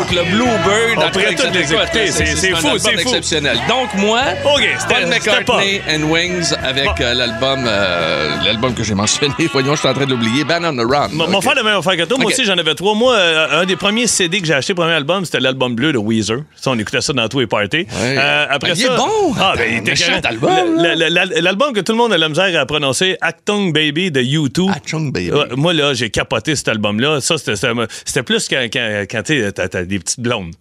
[0.03, 0.13] D'autres.
[0.15, 0.97] Le Bluebird.
[0.97, 2.07] On tout pourrait cas, tous les écoute, écouter.
[2.11, 2.99] C'est- fou, c'est fou.
[2.99, 3.57] exceptionnel.
[3.67, 6.93] Donc, moi, OK, c'était- Paul McCartney and Wings avec Bon.
[7.01, 9.33] euh, l'album euh, l'album que j'ai mentionné.
[9.53, 10.43] Voyons, je suis en train de l'oublier.
[10.43, 11.09] Band on the Run.
[11.13, 12.17] Mon frère la même affaire que toi.
[12.17, 12.95] Moi aussi, j'en avais trois.
[12.95, 15.97] Moi, euh, un des premiers CD que j'ai acheté, premier album, c'était l'album bleu de
[15.97, 16.39] Weezer.
[16.55, 17.87] Ça, on écoutait ça dans tous les parties.
[18.01, 18.17] Ouais.
[18.49, 18.93] après Ben, il ça.
[18.93, 19.33] est bon.
[19.39, 22.17] Ah, ben, il était carré- album, Le- le- le- L'album que tout le monde a
[22.17, 24.69] la misère à prononcer, Actung Baby de U2.
[24.71, 25.31] Achtung Baby.
[25.55, 27.19] Moi, là, j'ai capoté cet album-là.
[27.21, 30.53] Ça, c'était- plus quand, quand, quand t'as des petites blondes.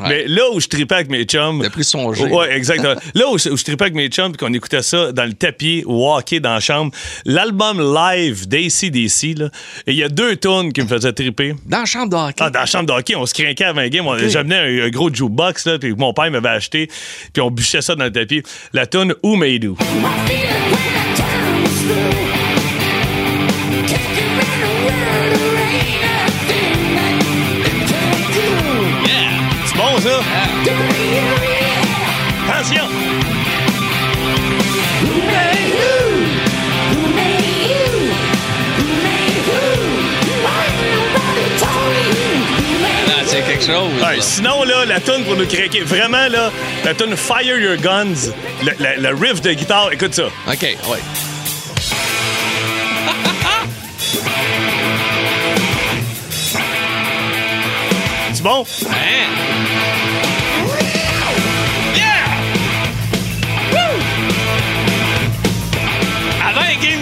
[0.00, 0.08] Ouais.
[0.08, 1.58] Mais là où je tripais avec mes chums.
[1.62, 2.22] C'était plus songé.
[2.24, 2.94] Ouais, exactement.
[3.14, 5.82] là où, je- je tripais avec mes chums, puis qu'on écoutait ça dans le tapis,
[5.84, 6.92] walker dans la chambre,
[7.24, 9.46] l'album live d'ACDC, là,
[9.88, 11.54] et il y a deux tunes qui me faisaient triper.
[11.66, 12.36] Dans la chambre de hockey.
[12.44, 14.06] Ah, dans la chambre de hockey, on se craquait avant un game.
[14.06, 16.86] On- J'amenais un, un gros jukebox, là, puis mon père m'avait acheté,
[17.32, 18.44] puis on bûchait ça dans le tapis.
[18.72, 19.76] La tune Who Made You?
[32.72, 34.00] Attention!
[43.08, 43.90] Ah, c'est quelque chose.
[44.02, 46.50] Ouais, sinon, là, la tune pour nous craquer, vraiment, là,
[46.84, 48.30] la tune Fire Your Guns,
[48.64, 50.26] le, le- le riff de guitare, écoute ça.
[50.48, 50.98] OK, ouais.
[58.32, 58.64] C'est bon?
[58.88, 59.69] Hein?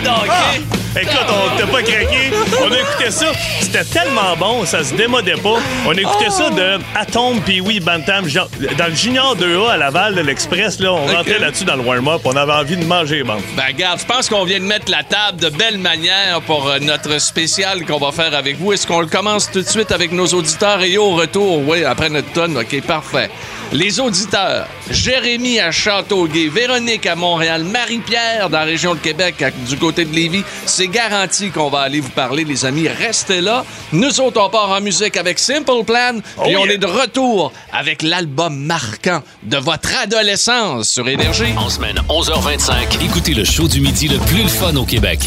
[0.09, 0.63] De hockey,
[1.01, 2.31] Écoute, on t'a pas craqué.
[2.61, 3.27] On a écouté ça.
[3.61, 5.57] C'était tellement bon, ça se démodait pas.
[5.87, 8.27] On a écouté ça de Atom puis oui Bantam.
[8.27, 11.83] genre, Dans le Junior 2A à Laval, de l'Express, là, on rentrait là-dessus dans le
[11.83, 12.23] warm-up.
[12.25, 13.37] On avait envie de manger, bon.
[13.57, 16.79] Ben, regarde, je pense qu'on vient de mettre la table de belle manière pour euh,
[16.81, 18.73] notre spécial qu'on va faire avec vous.
[18.73, 20.83] Est-ce qu'on le commence tout de suite avec nos auditeurs?
[20.83, 21.61] Et au retour?
[21.69, 22.57] Oui, après notre tonne.
[22.57, 23.31] OK, parfait.
[23.73, 29.51] Les auditeurs, Jérémy à Châteauguay, Véronique à Montréal, Marie-Pierre dans la région de Québec, à-
[29.51, 30.43] du côté de Lévis.
[30.65, 32.89] C'est garanti qu'on va aller vous parler, les amis.
[32.89, 33.67] Restez là.
[33.93, 36.13] Nous autres, on part en musique avec Simple Plan.
[36.45, 36.75] Puis on yeah.
[36.75, 41.53] est de retour avec l'album marquant de votre adolescence sur Énergie.
[41.59, 45.21] En semaine 11h25, écoutez le show du midi le plus le fun au Québec.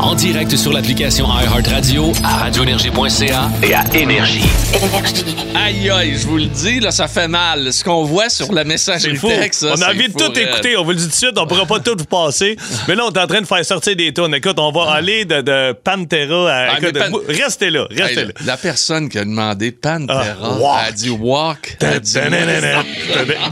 [0.00, 4.40] En direct sur l'application iHeartRadio, à radioénergie.ca et à Énergie.
[4.74, 5.24] Énergie.
[5.54, 7.72] Aïe, aïe, je vous le dis, là, ça fait mal.
[7.72, 9.28] Ce qu'on voit sur le message C'est du fou.
[9.28, 10.38] texte, ça, on a envie de tout raide.
[10.38, 10.76] écouter.
[10.76, 12.56] On vous le dit tout de suite, on pourra pas tout vous passer.
[12.86, 14.34] Mais là, on est en train de faire sortir des tunes.
[14.34, 16.68] Écoute, on va aller de, de Pantera à.
[16.70, 18.32] Ah, écoute, Pan- Restez là, restez la, là.
[18.46, 20.80] la personne qui a demandé Pantera Ah, walk.
[20.88, 21.76] a dit Walk.
[21.82, 22.82] a dit- Ta-da-da-da-da.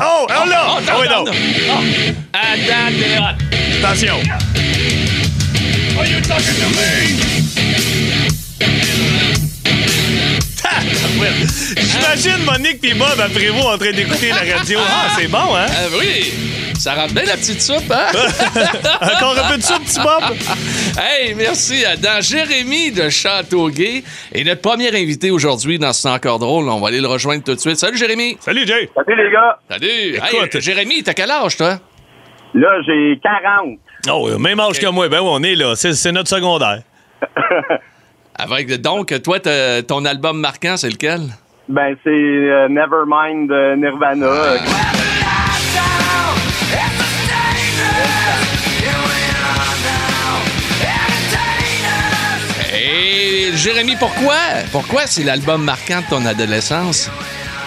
[0.00, 0.66] Oh, oh là!
[0.68, 1.24] Oh, Ah oui, non.
[5.98, 6.26] Attention.
[10.62, 11.48] Tabarouette.
[11.78, 14.78] J'imagine Monique puis Bob après vous en train d'écouter la radio.
[14.82, 15.64] Ah, c'est bon, hein?
[15.70, 16.34] Ah oui,
[16.78, 18.08] ça rentre bien la petite soupe, hein?
[19.00, 20.36] Encore un peu de ça, petit Bob?
[21.00, 24.02] hey, merci dans Jérémy de Châteauguay.
[24.34, 27.54] Et notre premier invité aujourd'hui dans C'est encore drôle, on va aller le rejoindre tout
[27.54, 27.78] de suite.
[27.78, 28.36] Salut Jérémy.
[28.40, 28.90] Salut, Jay.
[28.94, 29.58] Salut les gars.
[29.70, 30.16] Salut.
[30.16, 30.54] Écoute.
[30.54, 31.78] Hey, Jérémy, t'as quel âge, toi?
[32.52, 33.78] Là, j'ai 40.
[34.12, 35.08] Oh, même âge que moi.
[35.08, 35.74] Ben oui, on est là.
[35.76, 36.82] C'est c'est notre secondaire.
[38.38, 39.38] Avec, donc, toi,
[39.86, 41.22] ton album marquant, c'est lequel?
[41.68, 44.26] Ben, c'est euh, Nevermind de Nirvana.
[44.26, 44.58] Euh,
[52.74, 54.36] Et Jérémy, pourquoi?
[54.70, 57.10] Pourquoi c'est l'album marquant de ton adolescence?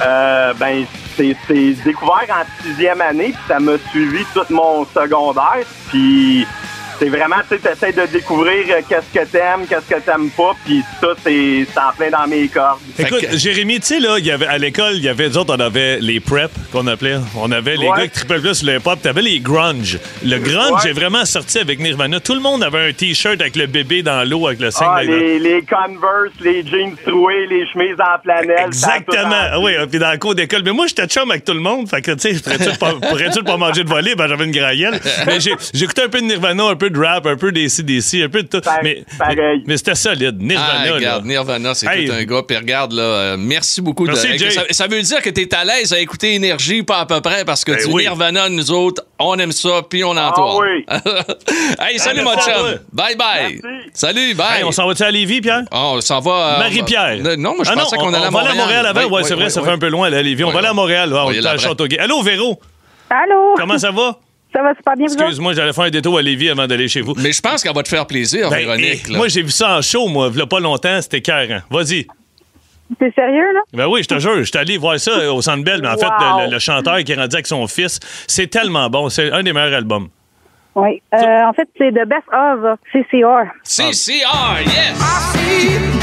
[0.02, 0.86] Euh, ben,
[1.18, 1.36] c'est
[1.84, 5.66] découvert en sixième année, puis ça m'a suivi tout mon secondaire.
[5.90, 6.48] Puis
[7.00, 10.52] c'est vraiment, tu sais, t'essaies de découvrir euh, qu'est-ce que t'aimes, qu'est-ce que t'aimes pas,
[10.66, 12.80] puis ça, c'est en plein dans mes cordes.
[12.98, 15.38] Écoute, que- Jérémy, tu sais, là, il y avait, à l'école, il y avait, nous
[15.38, 17.18] autres, on avait les prep qu'on appelait.
[17.38, 17.98] On avait les Ouais.
[17.98, 19.02] gars qui tripaient plus sur le hip-hop.
[19.02, 19.98] T'avais les grunge.
[20.26, 20.90] Le grunge Ouais.
[20.92, 22.20] est vraiment sorti avec Nirvana.
[22.20, 24.86] Tout le monde avait un T-shirt avec le bébé dans l'eau, avec le signe.
[24.90, 28.66] Ah, les, les Converse, les jeans troués, les chemises en flanelle.
[28.68, 29.30] Exactement.
[29.56, 30.62] en- Oui, puis dans le cours d'école.
[30.64, 31.90] Mais moi, j'étais chum avec tout le monde.
[31.90, 32.94] Fait que, tu sais, pourrais-tu pas,
[33.52, 34.16] pas manger de voler?
[34.16, 35.00] Ben, j'avais une graillelle.
[35.26, 35.40] Mais
[35.74, 38.43] j'écoutais un peu de Nirvana, un peu de rap, un peu des CDC, un peu
[38.43, 38.62] de tout.
[38.84, 39.36] Mais, mais,
[39.67, 40.41] mais c'était solide.
[40.41, 41.30] Nirvana, Ah, regarde, là.
[41.34, 42.08] Nirvana, c'est Hey.
[42.08, 42.41] tout un gars.
[42.47, 44.06] Puis regarde, là, euh, merci beaucoup.
[44.06, 44.49] de- Merci, Hey, Jay.
[44.52, 47.45] ça, ça veut dire que t'es à l'aise à écouter Énergie, pas à peu près,
[47.45, 48.04] parce que Ben du oui.
[48.04, 50.60] Nirvana, nous autres, on aime ça, puis on Ah entend.
[50.60, 50.86] oui.
[51.80, 52.54] hey, salut, Ah, mon chum.
[52.54, 52.69] toi.
[52.91, 53.60] Bye bye.
[53.63, 53.89] Merci.
[53.93, 54.60] Salut, bye.
[54.60, 55.63] Hey, on s'en va-tu à Lévis, Pierre?
[55.71, 56.32] Ah, on s'en va.
[56.32, 57.17] euh, Marie-Pierre.
[57.19, 58.52] on va- Non, moi, je Ah pensais non, qu'on on- allait à on va Montréal.
[58.52, 59.02] aller à Montréal avant.
[59.02, 60.43] Oui, Ouais, c'est vrai, ça fait un peu loin, là, Lévis.
[60.43, 60.73] On va aller à.
[60.73, 61.10] Montréal.
[61.10, 61.58] là, On est à.
[61.58, 61.97] Châteauguay.
[61.99, 62.60] Allô, Véro?
[63.10, 63.56] Allô?
[63.58, 64.17] Comment ça va?
[64.54, 65.06] Ça va super bien?
[65.06, 67.14] Excuse-moi, j'allais faire un détour à Lévis avant d'aller chez vous.
[67.18, 69.04] Mais je pense qu'elle va te faire plaisir, Ben, Véronique.
[69.08, 69.18] eh, là.
[69.18, 71.02] moi, j'ai vu ça en show, moi, il pas longtemps.
[71.02, 71.60] C'était carré.
[71.70, 72.08] Vas-y.
[73.00, 73.60] T'es sérieux, là?
[73.74, 75.90] Ben oui, je te jure, je suis allé voir ça euh, au Centre Bell, mais
[75.90, 76.40] en fait, Wow.
[76.40, 79.10] le, le- le chanteur qui est rendu avec son fils, c'est tellement bon.
[79.10, 80.08] C'est un des meilleurs albums.
[80.74, 81.00] Oui.
[81.14, 83.52] Euh, en fait, c'est The Best of CCR.
[83.64, 84.98] CCR, yes!
[85.62, 85.99] Et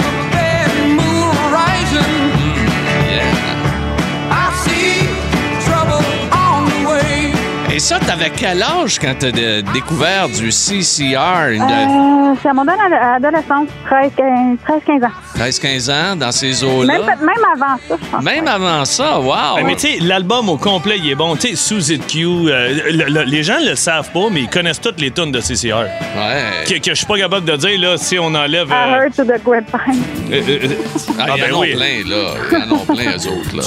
[7.87, 11.51] ça, t'avais quel âge quand t'as découvert du CCR?
[11.53, 12.81] Une Euh, c'est à mon ado-
[13.16, 15.11] adolescence, 13-15 ans.
[15.37, 16.94] 13-15 ans, dans ces eaux-là?
[16.94, 18.22] Même, même avant ça, je pense.
[18.25, 19.57] Même avant ça, wow!
[19.57, 21.37] Ben, mais tu sais, l'album au complet, il est bon.
[21.37, 24.49] Tu sais, Sous It Q, euh, le- le- les gens le savent pas, mais ils
[24.49, 25.75] connaissent toutes les tunes de CCR.
[26.16, 26.64] Ouais.
[26.66, 28.68] Que, que je suis pas capable de dire, là, si on enlève...
[28.68, 30.03] I euh, heard to the grapevine.
[30.33, 30.59] euh, euh,
[31.20, 31.75] Ah, Ah, il y en ben a oui.
[31.77, 32.35] plein, là.
[32.51, 33.62] Il y en a plein, eux autres, là.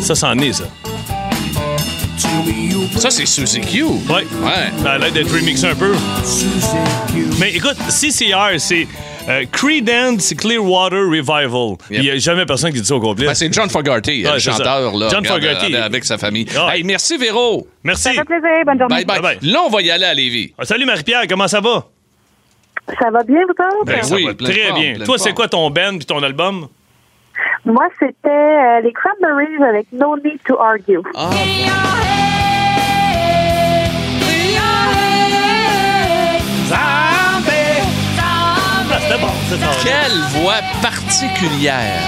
[0.00, 0.64] ça, c'en est, ça.
[2.98, 3.82] Ça, c'est Suzy Q.
[3.84, 3.92] Ouais.
[4.10, 4.24] Ouais.
[4.82, 5.92] Ça a l'air d'être remixé un peu.
[7.40, 8.86] Mais écoute, CCR, c'est
[9.28, 11.76] euh, Creedence Clearwater Revival.
[11.90, 13.26] Il n'y a jamais personne qui dit ça au complet.
[13.26, 15.08] Ben, c'est John Fogerty, Ouais, le chanteur, là.
[15.10, 15.74] John regarde, Fogerty.
[15.74, 16.46] euh, Avec sa famille.
[16.70, 17.66] Hey, merci, Véro.
[17.82, 18.02] Merci.
[18.04, 19.04] Ça fait plaisir, bonne journée.
[19.04, 19.38] Bye, bye.
[19.42, 20.52] Là, on va y aller à Lévis.
[20.58, 21.86] Ah, salut Marie-Pierre, comment ça va?
[23.00, 23.84] Ça va bien, vous autres?
[23.86, 24.94] Ben Ça oui, très forme, bien.
[25.04, 26.68] Toi, c'est quoi ton band puis ton album?
[27.64, 31.02] Moi, c'était euh, les Cranberries avec No Need to Argue.
[31.14, 31.30] Ah,
[36.74, 37.40] Ah,
[39.82, 42.00] quelle voix particulière.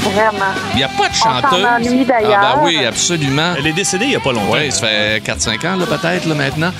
[0.00, 0.52] Vraiment.
[0.72, 1.64] Il n'y a pas de On chanteuse.
[1.64, 2.40] ennuie d'ailleurs.
[2.42, 3.54] Ah, ben oui, absolument.
[3.58, 4.52] Elle est décédée il n'y a pas longtemps.
[4.52, 6.70] Oui, ça fait 4-5 ans, là, peut-être, là, maintenant.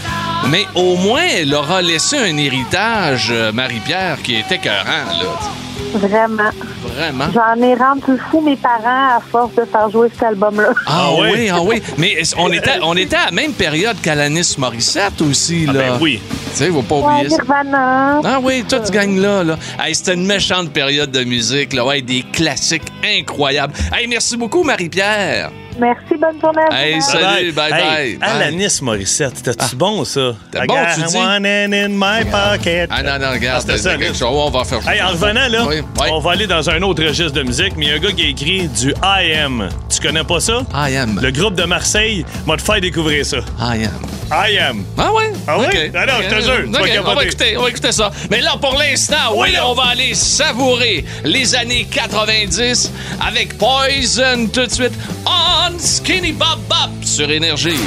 [0.51, 5.99] Mais au moins, elle aura laissé un héritage, euh, Marie-Pierre, qui était écœurant, là.
[5.99, 6.51] Vraiment.
[6.95, 7.25] Vraiment?
[7.35, 10.69] J'en ai rendu fou mes parents à force de faire jouer cet album-là.
[10.87, 11.31] Ah, Ah ouais?
[11.33, 11.83] oui, ah oui.
[11.99, 15.73] Mais on était, on était à la même période qu'Alanis Morissette aussi, là.
[15.75, 16.21] Ah ben oui.
[16.53, 17.37] Tu sais, faut pas Ouais, oublier ça.
[17.43, 18.21] Nirvana.
[18.25, 19.43] Ah oui, toute gang-là.
[19.45, 19.57] Là.
[19.83, 21.73] Hey, C'était une méchante période de musique.
[21.73, 21.85] Là.
[21.85, 23.73] Ouais, des classiques incroyables.
[23.93, 25.51] Hey, merci beaucoup, Marie-Pierre.
[25.79, 26.77] Merci, bonne journée à vous.
[26.77, 27.81] Hey, salut, bye bye.
[27.81, 28.29] Hey, bye.
[28.31, 30.21] Alanis Morissette, c'était-tu bon, ça?
[30.55, 31.17] I bon, tu dis?
[31.17, 32.89] one in my pocket.
[32.93, 33.57] Ah non, non, regarde.
[33.59, 34.23] Ah, c'était ça, quelque chose.
[34.31, 36.07] On va faire Hey, en revenant, là, Oui, oui.
[36.13, 38.13] on va aller dans un autre registre de musique, mais il y a un gars
[38.13, 39.69] qui a écrit du I Am.
[39.89, 40.63] Tu connais pas ça?
[40.75, 41.19] I am.
[41.21, 43.39] Le groupe de Marseille m'a te faire découvrir ça.
[43.61, 43.91] I am.
[44.35, 44.85] I Am.
[44.99, 45.33] Ah ouais?
[45.47, 45.67] Ah ouais?
[45.67, 45.91] Ok.
[45.95, 48.11] Ah non, je te jure, tu vas Ok, on, va écouter, on va écouter ça.
[48.31, 52.91] Mais là, pour l'instant, oui, on va aller savourer les années 90
[53.27, 54.93] avec Poison tout de suite
[55.27, 57.79] on Skinny Bob Bop sur Énergie.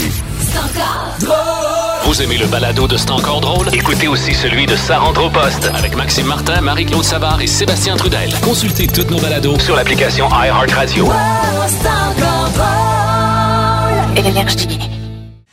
[2.06, 3.68] Vous aimez le balado de C'est encore drôle?
[3.74, 7.98] Écoutez aussi celui de Sa rentre au poste avec Maxime Martin, Marie-Claude Savard et Sébastien
[7.98, 8.34] Trudel.
[8.42, 11.10] Consultez toutes nos balados sur l'application iHeartRadio.
[14.16, 14.97] Énergie.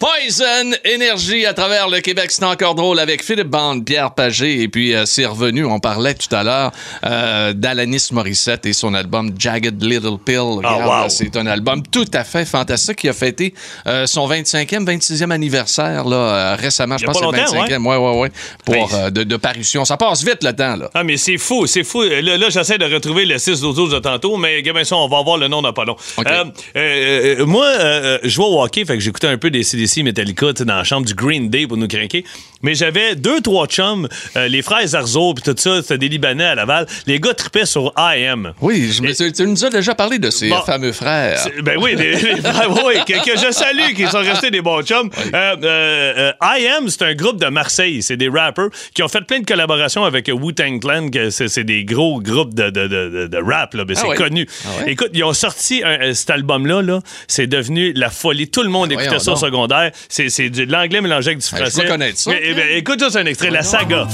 [0.01, 4.69] Poison Énergie à travers le Québec, c'est encore drôle avec Philippe Bande, Pierre Pagé et
[4.69, 6.73] puis euh, c'est revenu, on parlait tout à l'heure
[7.07, 10.37] euh, d'Alanis Morissette et son album Jagged Little Pill.
[10.41, 10.63] Wow.
[10.63, 13.55] là, C'est un album tout à fait fantastique qui a fêté
[13.87, 17.97] euh, son 25e, 26e anniversaire là, récemment, je pense que c'est le longtemps, 25e, ouais,
[17.97, 18.33] ouais, ouais,
[18.65, 19.85] pour euh, de, de parution.
[19.85, 20.91] Ça passe vite le temps là.
[20.95, 22.03] Ah, mais c'est fou, c'est fou.
[22.03, 25.37] Là, là, j'essaie de retrouver le 6 d'auto de tantôt, mais gamin, on va avoir
[25.39, 25.97] le nom dans pas long.
[26.19, 26.27] Moi,
[26.75, 31.07] je jouais au hockey, fait que j'écoutais un peu des CDC Metallica dans la chambre
[31.07, 32.25] du Green Day pour nous craquer.
[32.63, 36.45] Mais j'avais deux, trois chums, euh, les frères Zarzo, puis tout ça, c'était des Libanais
[36.45, 36.87] à Laval.
[37.07, 38.53] Les gars tripaient sur IM.
[38.63, 40.63] Oui, je me, tu, tu nous as déjà parlé de ces Bon.
[40.63, 41.39] fameux frères.
[41.63, 45.11] Ben oui, oui, que, que je salue, qui sont restés des bons chums.
[45.35, 48.03] Euh, euh, euh, I Am, c'est un groupe de Marseille.
[48.03, 51.85] C'est des rappers qui ont fait plein de collaborations avec Wu-Tang Clan, que c'est des
[51.85, 54.47] gros groupes de, de, de, de rap, là, mais Ah c'est connu.
[54.65, 54.69] Ah.
[54.89, 58.49] Écoute, ils ont sorti un- euh, cet album-là, là, c'est devenu la folie.
[58.49, 59.41] Tout le monde Ah, écoutait ça au donc.
[59.75, 59.91] Secondaire.
[60.09, 61.81] C'est c'est de l'anglais mélangé avec du Ah, je français.
[61.83, 62.31] dois connaître ça.
[62.31, 64.07] Mais, eh ben, écoute, ça, c'est un extrait, La Saga.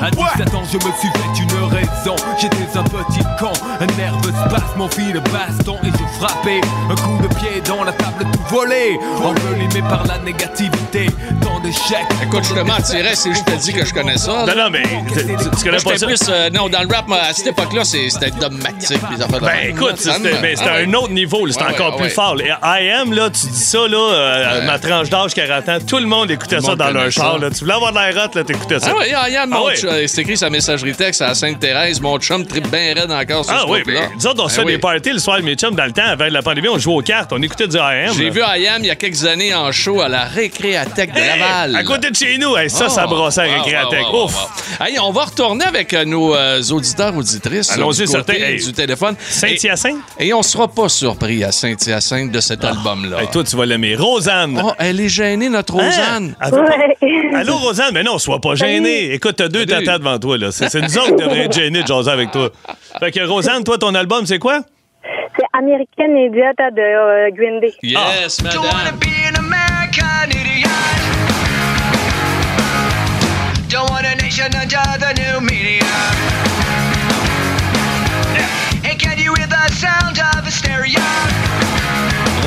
[0.00, 2.16] À 17 ans, je me suis fait une raison.
[2.40, 6.60] J'étais un petit con, un nerveux spasme, mon fil de baston et je frappais
[6.90, 8.98] un coup de pied dans la table tout volé.
[9.22, 11.06] Envelimé par la négativité,
[11.42, 12.06] tant d'échecs.
[12.22, 14.44] Écoute, je te mentirais si je te dis que je connais ça.
[14.46, 16.06] Non, non, mais tu, connais pas ça?
[16.06, 19.70] plus, euh, non, dans le rap, à cette époque-là, c'était dogmatique, les affaires de Ben
[19.70, 22.10] écoute, c'était ah un autre niveau, c'était Ouais, encore ouais, plus ouais.
[22.10, 22.36] fort.
[22.40, 25.98] Et I am, là, tu dis ça, là, euh, ma tranche d'âge 40 ans, tout
[25.98, 27.38] le monde écoutait Tout le ça monde dans leur char.
[27.38, 27.50] Là.
[27.50, 28.88] Tu voulais avoir de l'air hot, là, t'écoutais ça.
[28.90, 32.00] Ah oui, ah, Yann, Ah chum, c'est écrit sa messagerie texte à Sainte-Thérèse.
[32.00, 34.00] Mon chum tripe bien raide encore sur Ah ce oui, groupe-là.
[34.10, 34.72] mais nous autres, on se Ben fait oui.
[34.74, 37.00] des parties le soir, mes chums, dans le temps, avant la pandémie, on jouait aux
[37.02, 38.14] cartes, on écoutait du I am.
[38.16, 41.76] J'ai vu Ayam il y a quelques années en show à la Récréathèque de Laval.
[41.76, 44.06] à côté de chez nous, hey, ça, Oh, ça brossait à wow, Récréatech.
[44.12, 44.34] Ouf.
[44.80, 47.70] Hey, on va retourner avec euh, nos euh, auditeurs, auditrices.
[47.72, 48.32] Allons-y, du côté certain.
[48.34, 48.62] Hey.
[48.64, 49.16] du téléphone.
[49.28, 49.96] Saint-Hyacinthe?
[50.18, 53.22] Et, et on sera pas surpris à Saint-Hyacinthe de cet album-là.
[53.22, 53.96] Hey, toi, tu vas l'aimer.
[53.96, 54.60] Rosanne.
[54.64, 56.34] Oh, elle est gênée, notre Rosanne.
[56.40, 56.50] Hein?
[56.50, 56.96] Ouais.
[57.34, 57.90] Allô, Rosanne?
[57.92, 59.12] Mais non, sois pas gênée.
[59.12, 60.52] Écoute, t'as deux tatas devant toi, là.
[60.52, 62.50] C'est c'est nous autres qui devraient être gênés de jaser avec toi.
[63.00, 64.60] Fait que, Rosanne, toi, ton album, c'est quoi?
[65.36, 67.74] C'est American Idiot de euh, Green Day.
[67.82, 68.62] Yes, madame.
[68.62, 68.96] Don't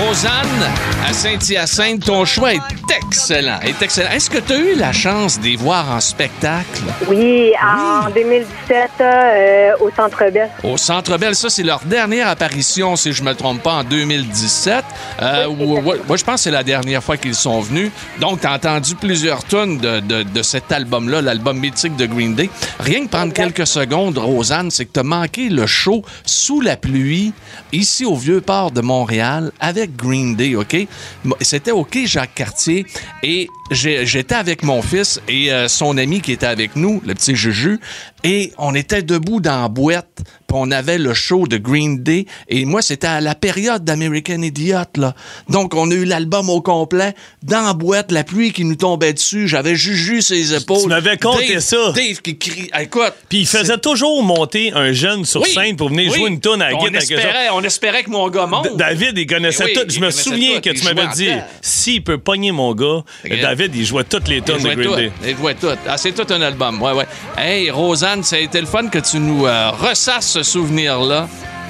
[0.08, 0.70] Rosanne,
[1.08, 2.60] à Saint-Hyacinthe, ton choix est
[3.06, 3.60] excellent.
[3.62, 4.10] Est excellent.
[4.12, 6.82] Est-ce que tu as eu la chance d'y voir en spectacle?
[7.10, 10.50] Oui, en 2017 euh, au Centre Bell.
[10.64, 14.86] Au Centre Bell, ça, c'est leur dernière apparition, si je me trompe pas, en 2017.
[15.22, 17.92] Euh, où- moi, je pense que c'est la dernière fois qu'ils sont venus.
[18.22, 22.36] Donc, tu as entendu plusieurs tonnes de, de- de cet album-là, l'album mythique de Green
[22.36, 22.50] Day.
[22.80, 26.78] Rien que prendre quelques secondes, Rosanne, c'est que tu as manqué le show sous la
[26.78, 27.34] pluie,
[27.74, 30.76] ici au Vieux-Port de Montréal, avec Green Day, OK?
[31.42, 32.86] C'était OK, Jacques Cartier.
[33.24, 37.36] Et j'étais avec mon fils et euh, son ami qui était avec nous, le petit
[37.36, 37.80] Juju,
[38.24, 42.26] et on était debout dans la boîte, puis on avait le show de Green Day,
[42.48, 45.14] et moi, c'était à la période d'American Idiot, là.
[45.50, 49.14] Donc, on a eu l'album au complet, dans la boîte, la pluie qui nous tombait
[49.14, 50.82] dessus, j'avais Juju sur les épaules.
[50.82, 51.92] Tu m'avais compté Dave- ça.
[51.96, 53.14] Dave qui crie, écoute.
[53.30, 56.18] Puis il faisait toujours monter un jeune sur Oui, scène pour venir oui.
[56.20, 57.02] jouer une tonne à la on guitare.
[57.02, 57.12] chose.
[57.12, 58.76] espérait, on espérait que mon gars monte.
[58.76, 59.82] David, il connaissait oui, tout.
[59.88, 61.30] Je me souviens que tu m'avais dit,
[61.62, 63.04] s'il peut pogner mon gars.
[63.42, 64.96] David, il jouait toutes les tonnes de Green tout.
[64.96, 65.12] Day.
[65.26, 65.68] Il jouait tout.
[65.88, 66.82] Ah, c'est tout un album.
[66.82, 67.06] Ouais, ouais.
[67.38, 67.70] Hey,
[68.10, 71.28] Rosanne, ça a été le fun que tu nous euh, ressasses ce souvenir-là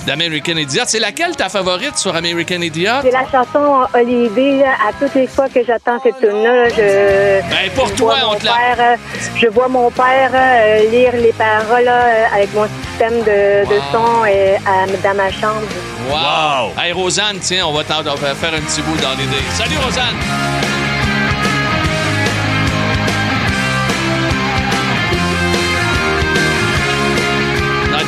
[0.08, 0.84] d'American Idiot.
[0.88, 3.02] C'est laquelle ta favorite sur American Idiot?
[3.04, 4.60] C'est la chanson Holiday.
[4.60, 4.72] là.
[4.88, 7.42] À toutes les fois que j'entends cette tune-là, je.
[7.50, 8.96] Ben, pour je toi, vois on mon te la- père, euh,
[9.36, 14.26] Je vois mon père euh, lire les paroles euh, avec mon système de, de son
[14.26, 15.68] et, à- dans ma chambre.
[16.10, 16.72] Wow!
[16.82, 19.44] Hey, Rosanne, tiens, on va, t'en- on va faire un petit bout dans l'idée.
[19.56, 20.16] Salut, Rosanne!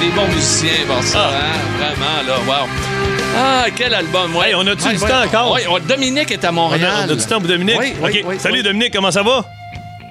[0.01, 1.59] Des bons musiciens, pour ça, hein?
[1.77, 2.67] Vraiment, là, wow!
[3.35, 4.49] Ah, quel album, ouais.
[4.49, 5.51] Hey, on a-tu Ouais, du ouais, temps encore?
[5.53, 6.91] ouais, Dominique est à On Montréal.
[6.91, 7.77] a, on a du temps pour Dominique?
[7.79, 8.25] Oui, oui, OK.
[8.29, 8.63] oui, Salut oui.
[8.63, 9.45] Dominique, comment ça va?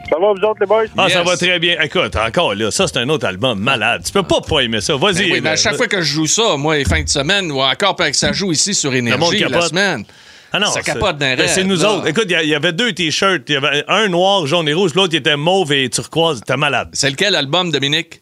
[0.09, 0.85] Ça va, vous autres, les boys?
[0.97, 1.77] Ah, ça va très bien.
[1.83, 4.03] Écoute, encore là, ça c'est un autre album malade.
[4.05, 4.97] Tu peux pas pas aimer ça.
[4.97, 5.15] Vas-y.
[5.29, 5.57] Ben oui, mais à là.
[5.57, 8.33] chaque fois que je joue ça, moi, les fins de semaine, ou encore que ça
[8.33, 9.69] joue ici sur Énergie la capote.
[9.69, 10.05] semaine.
[10.53, 11.93] Ah non, ça c'est- capote d'un ben, rêve, C'est nous là.
[11.93, 12.07] autres.
[12.09, 13.43] Écoute, il y a- avait deux t-shirts.
[13.49, 16.41] Il y avait un noir, jaune et rouge, l'autre il était mauve et turquoise.
[16.45, 16.89] T'es malade.
[16.93, 18.21] C'est lequel album, Dominique?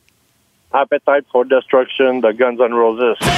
[0.73, 3.17] Appetite for Destruction the Guns N' Roses.
[3.21, 3.29] Ah,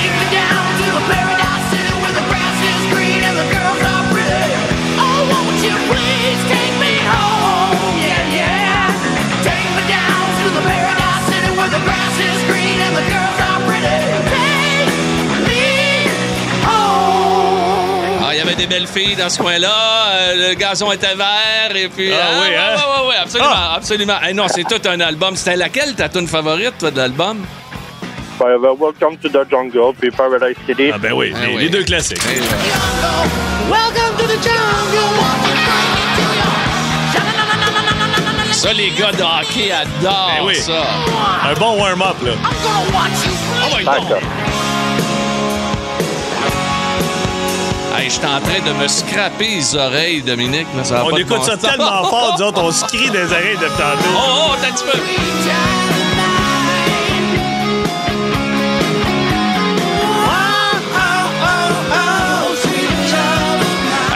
[7.23, 7.40] il y
[18.51, 19.69] avait des belles filles dans ce coin-là.
[20.13, 22.11] euh, le gazon était vert et puis.
[22.13, 22.75] Ah oui, ouais, hein?
[22.77, 23.75] ouais, ouais, ouais, absolument, Ah!
[23.77, 24.17] absolument.
[24.29, 25.37] Eh non, c'est tout un album.
[25.37, 27.45] C'était laquelle ta tune favorite, toi, de l'album?
[28.41, 30.91] Ben, il y avait Welcome to the Jungle puis Paradise City.
[30.93, 31.63] Ah ben oui, Ah les, oui.
[31.63, 32.19] les deux classiques.
[32.35, 32.41] Eh,
[38.53, 40.55] Ça, les gars de hockey adorent Eh oui.
[40.57, 40.83] ça.
[41.49, 42.33] Un bon warm-up, là.
[42.45, 43.85] Oh my.
[43.85, 44.19] God!
[48.01, 50.67] Hey, je suis en train de me scraper les oreilles, Dominique.
[50.75, 54.17] là, ça On écoute ça tellement fort, autres, on se crie des oreilles de tantôt.
[54.17, 54.99] Oh, oh, t'as un petit peu.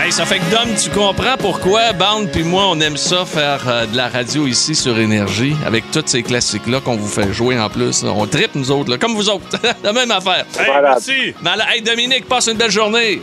[0.02, 3.62] Hey, ça fait que Dom, tu comprends pourquoi Band puis moi, on aime ça faire
[3.68, 7.58] euh, de la radio ici sur Énergie, avec tous ces classiques-là qu'on vous fait jouer
[7.58, 8.02] en plus.
[8.02, 8.12] là.
[8.14, 9.44] On tripe, nous autres, là, comme vous autres.
[9.82, 10.44] la même affaire.
[10.58, 11.34] Hey, merci.
[11.42, 11.66] Malade.
[11.70, 13.22] Hey, Dominique, passe une belle journée.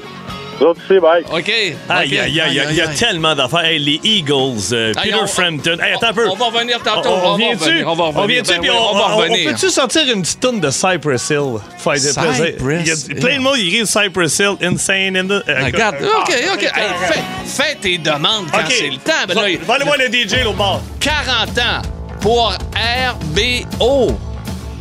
[0.61, 1.23] Vous autres aussi, bye.
[1.23, 1.49] OK.
[1.49, 1.89] Aïe, OK.
[1.89, 3.65] aïe, aïe, aïe, il y a tellement d'affaires.
[3.65, 5.77] Hey, les Eagles, euh, Peter on- Frampton.
[5.81, 6.29] Hey, attends un peu.
[6.29, 7.09] On va revenir tantôt.
[7.09, 7.63] On, on va vient-tu?
[7.63, 8.23] revenir, On va revenir.
[8.23, 8.51] On vient-tu?
[8.51, 9.49] Ben puis oui, on, on va on- on revenir.
[9.51, 11.57] peut-tu sortir une petite tonne de Cypress Hill?
[11.95, 13.19] Il y a Hill.
[13.19, 15.31] plein de mots, ils écrivent Cypress Hill, Insane in the...
[15.49, 15.95] euh, Regarde.
[16.01, 16.71] ah, OK, OK.
[16.73, 18.65] ah, Hey, fais, fais tes demandes quand OK.
[18.69, 19.11] c'est le temps.
[19.27, 20.81] Ben là, Va, va aller voir le DJ, l'autre bord.
[20.99, 21.81] 40 ans
[22.21, 24.15] pour RBO.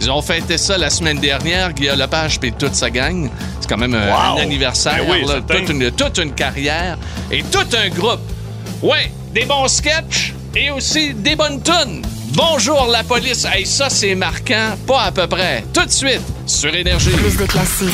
[0.00, 3.28] Ils ont fêté ça la semaine dernière, Guillaume Lepage et toute sa gang.
[3.60, 4.38] C'est quand même un, Wow.
[4.38, 6.96] un anniversaire, Ben oui, là, toute, une, toute une carrière
[7.30, 8.20] et tout un groupe.
[8.82, 12.02] Ouais, des bons sketchs et aussi des bonnes tunes.
[12.32, 13.44] Bonjour la police.
[13.44, 15.64] Hey, ça c'est marquant, pas à peu près.
[15.74, 17.10] Tout de suite sur Énergie.
[17.10, 17.88] Plus de classiques.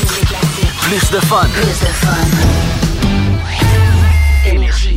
[0.83, 1.47] Plus de fun.
[1.53, 2.76] Plus de fun.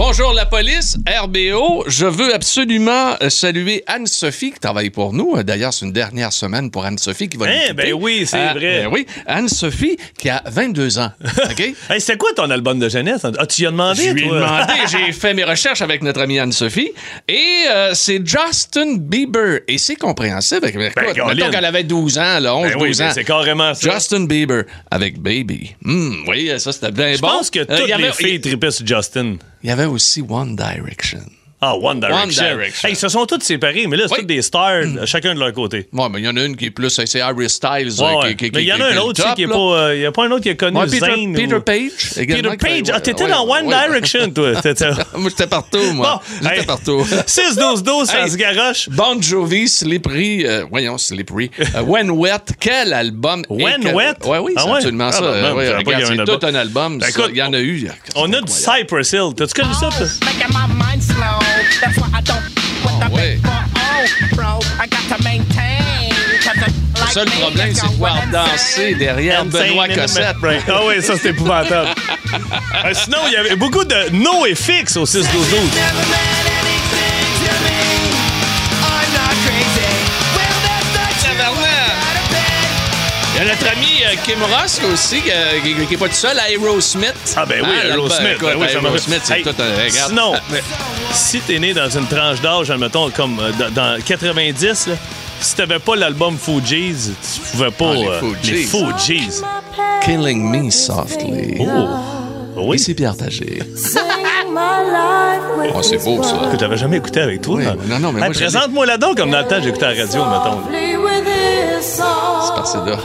[0.02, 1.84] Bonjour la police, RBO.
[1.86, 5.34] Je veux absolument euh, saluer Anne-Sophie qui travaille pour nous.
[5.36, 7.72] Euh, D'ailleurs, c'est une dernière semaine pour Anne-Sophie qui va nous quitter.
[7.74, 8.80] ben oui, c'est Euh, vrai.
[8.84, 11.10] ben oui, Anne-Sophie qui a 22 ans.
[11.50, 11.60] OK?
[11.90, 13.26] Hey, c'est quoi ton album de jeunesse?
[13.38, 14.36] Ah, tu y as demandé, Je lui ai toi?
[14.40, 16.92] demandé, j'ai fait mes recherches avec notre amie Anne-Sophie
[17.28, 19.60] et euh, c'est Justin Bieber.
[19.68, 20.62] Et c'est compréhensible.
[20.62, 21.34] Ben, Colin.
[21.34, 23.12] mettons qu'elle avait 12 ans, là, 11, Ben oui, 12 ben ans.
[23.14, 23.90] c'est carrément ça.
[23.92, 25.76] Justin Bieber avec Baby.
[25.84, 27.28] Hum, oui, ça c'était bien Je bon.
[27.28, 29.36] pense que toutes il y avait- les filles tripaient sur Justin.
[29.62, 31.24] Il y avait aussi One Direction.
[31.62, 32.42] Ah, One Direction.
[32.42, 32.88] Direction.
[32.88, 34.20] Hey, ils se sont tous séparés, mais là, c'est Oui.
[34.20, 35.88] tous des stars, chacun de leur côté.
[35.92, 37.92] Ouais, mais il y en a une qui est plus, c'est Harry Styles.
[38.00, 38.34] Ouais, euh, ouais.
[38.34, 39.54] qui, qui- mais il y en a un est autre aussi top, qui est pas.
[39.58, 41.34] euh, Il n'y a pas un autre qui a connu Ouais, Peter, Zayn.
[41.34, 41.90] Peter ou- Page.
[42.16, 42.90] également, Peter Page.
[42.94, 43.74] Ah, t'étais ouais, dans One ouais.
[43.88, 44.52] Direction, toi.
[45.14, 46.22] Moi, j'étais partout, moi.
[46.24, 47.04] Bon, j'étais hey, partout.
[47.26, 48.30] 6-12-12, ça Hey.
[48.30, 48.88] se garoche.
[48.88, 51.50] Bon Jovi, Slippery, euh, voyons, Slippery.
[51.76, 53.44] Euh, When Wet, quel album.
[53.50, 54.14] When Wet?
[54.24, 54.76] Ouais, oui, Ah c'est ouais?
[54.76, 55.24] absolument Ah, ça.
[55.24, 55.72] Euh,
[56.06, 56.98] c'est tout un album.
[56.98, 57.88] Ben, il y en a eu.
[58.16, 59.32] On a du Cypress Hill.
[59.36, 59.90] T'as-tu connu ça,
[62.24, 62.36] toi?
[63.02, 63.38] Ah, ouais.
[67.06, 70.36] Le seul problème, c'est de pouvoir danser derrière Benoît the Cossette.
[70.68, 71.88] Ah oui, ça, c'est épouvantable.
[72.84, 75.26] Euh, sinon, il y avait beaucoup de no et fixe au 6-12-12.
[83.34, 86.14] Il y a notre ami euh, Kim Ross aussi, euh, qui, qui est pas tout
[86.14, 87.14] seul, Aerosmith.
[87.36, 88.38] Ah ben oui, Hein, Aerosmith.
[88.40, 89.82] ben oui, Aerosmith, c'est Hey, tout un...
[89.82, 90.08] Regarde.
[90.10, 90.34] Sinon,
[91.12, 94.94] si t'es né dans une tranche d'âge, admettons, comme euh, dans, dans 90, là,
[95.40, 97.90] si t'avais pas l'album Fugees, tu pouvais pas...
[97.92, 98.52] Ah, les euh, Fugees.
[98.52, 99.42] les Fugees.
[100.02, 101.56] Killing Me Softly.
[101.60, 101.88] Oh.
[102.56, 102.78] Oui.
[102.78, 103.62] C'est Pierre Tagé.
[105.74, 106.36] Oh, c'est beau, ça.
[106.50, 107.56] Que t'avais jamais écouté avec toi.
[107.56, 107.76] Oui, hein?
[107.86, 110.60] non, non, mais Hey, Présente-moi là-dedans comme dans le temps, j'écoutais à la radio, mettons.
[111.82, 112.96] C'est que là.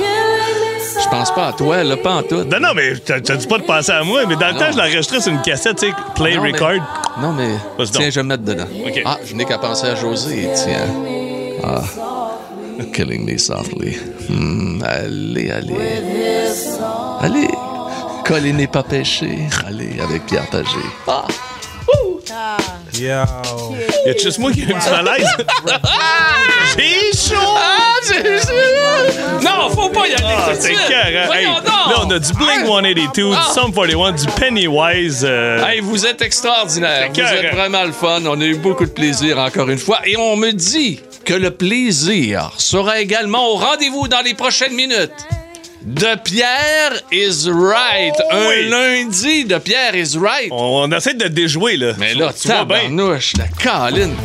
[1.04, 2.44] Je pense pas à toi, là, pas en tout.
[2.44, 4.60] Non, non, mais t'as dit pas de penser à moi, mais dans le Non.
[4.60, 6.72] temps, je l'enregistrais sur une cassette, tu sais, play Non, mais- record.
[7.22, 7.58] Non, mais.
[7.78, 7.92] Donc.
[7.92, 8.68] Tiens, je vais me mettre dedans.
[9.06, 10.88] Ah, je n'ai qu'à penser à José, tiens.
[11.64, 11.82] Ah.
[12.94, 13.98] Killing me softly.
[14.30, 15.76] Hmm, allez, allez.
[17.22, 17.48] Allez.
[18.26, 19.48] Coller n'est pas péché.
[19.66, 20.70] Allez, avec Pierre Pagé.
[21.08, 21.26] Ah.
[21.88, 23.26] Y a
[24.22, 25.28] juste moi qui ai un petit malaise.
[26.78, 27.36] J'ai chaud!
[27.58, 27.78] Ah,
[28.08, 30.24] j'ai- Non, faut pas y aller.
[30.26, 30.88] Ah, tout de c'est suite.
[30.88, 31.34] cœur, hein?
[31.34, 31.46] Hey.
[31.46, 33.46] Là, on a du Blink 182, Ah.
[33.48, 35.22] du Sum 41, du Pennywise.
[35.28, 37.10] euh, Hey, vous êtes extraordinaire.
[37.14, 38.22] Vous êtes vraiment le fun.
[38.26, 40.00] On a eu beaucoup de plaisir encore une fois.
[40.06, 45.12] Et on me dit que le plaisir sera également au rendez-vous dans les prochaines minutes.
[45.86, 48.16] De Pierre is right.
[48.32, 48.70] Un Oui.
[48.70, 50.50] lundi de Pierre is right.
[50.52, 51.94] on, on essaie de le déjouer, là.
[52.00, 52.90] Mais là, tu vois bien.
[53.38, 54.16] la caline.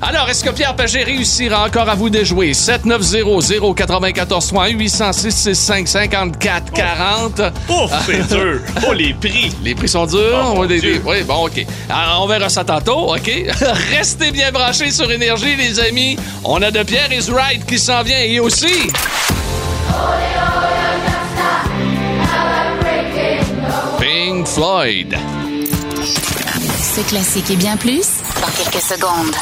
[0.00, 2.52] Alors, est-ce que Pierre Pagé réussira encore à vous déjouer?
[2.52, 7.52] 790-094-3 806-665-54-40.
[7.68, 8.60] Ouf, c'est dur.
[8.88, 9.52] Oh, les prix.
[9.62, 10.54] Les prix sont durs?
[10.56, 11.66] Oh, oui, bon, OK.
[11.90, 13.30] Alors, on verra ça tantôt, OK?
[13.94, 16.16] Restez bien branchés sur Énergie, les amis.
[16.44, 18.88] On a de Pierre is right qui s'en vient et aussi...
[24.40, 25.18] Pink Floyd.
[26.80, 29.34] Ce classique et bien plus dans quelques secondes.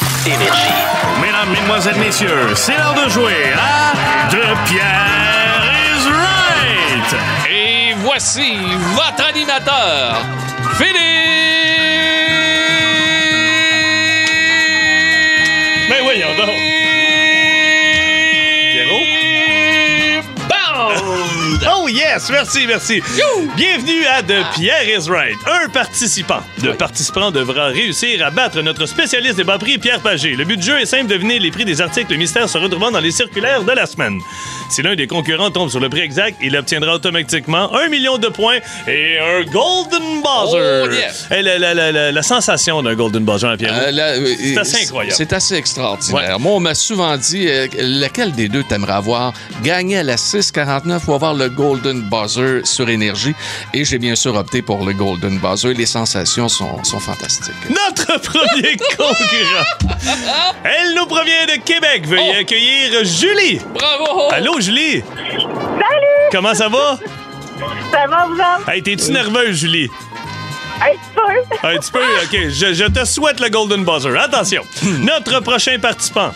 [1.21, 3.93] Mesdames, Mesdemoiselles, Messieurs, c'est l'heure de jouer à
[4.29, 5.63] De Pierre
[5.95, 7.15] is Right!
[7.49, 8.57] Et voici
[8.95, 10.17] votre animateur,
[10.77, 10.97] Philippe!
[15.89, 16.58] Ben voyons donc.
[22.09, 23.03] Yes, merci, merci.
[23.57, 25.37] Bienvenue à The Pierre is Right.
[25.47, 26.41] Un participant.
[26.63, 30.35] Le participant devra réussir à battre notre spécialiste des bas prix, Pierre Pagé.
[30.35, 33.01] Le but du jeu est simple, deviner les prix des articles mystères se retrouvant dans
[33.01, 34.21] les circulaires de la semaine.
[34.71, 38.29] Si l'un des concurrents tombe sur le prix exact, il obtiendra automatiquement un million de
[38.29, 40.85] points et un Golden Buzzer.
[40.87, 41.11] Oh, yeah.
[41.39, 43.75] Eh, la, la- la- la- la sensation d'un Golden Buzzer, Pierre.
[43.75, 45.15] Euh, euh, C'est assez incroyable.
[45.17, 46.15] C'est assez extraordinaire.
[46.33, 46.39] Ouais.
[46.39, 49.33] Moi, on m'a souvent dit euh, lequel des deux t'aimerais avoir
[49.63, 53.35] gagner à la 649 ou avoir le Golden Buzzer sur énergie.
[53.75, 55.75] Et j'ai bien sûr opté pour le Golden Buzzer.
[55.75, 57.55] Les sensations sont, sont fantastiques.
[57.71, 59.95] Notre premier concurrent.
[60.65, 62.07] Elle nous provient de Québec.
[62.07, 62.41] Veuillez Oh.
[62.41, 63.61] accueillir Julie.
[63.75, 64.31] Bravo!
[64.33, 65.03] Allô, Julie?
[65.31, 66.29] Salut!
[66.33, 66.99] Comment ça va?
[67.91, 68.69] Ça va, vous autres?
[68.69, 69.89] Hey, t'es-tu nerveuse, Julie?
[70.81, 71.67] Un petit peu.
[71.69, 71.99] Un petit peu?
[71.99, 74.17] OK, je, je te souhaite le Golden Buzzer.
[74.17, 74.63] Attention,
[75.01, 76.31] notre prochain participant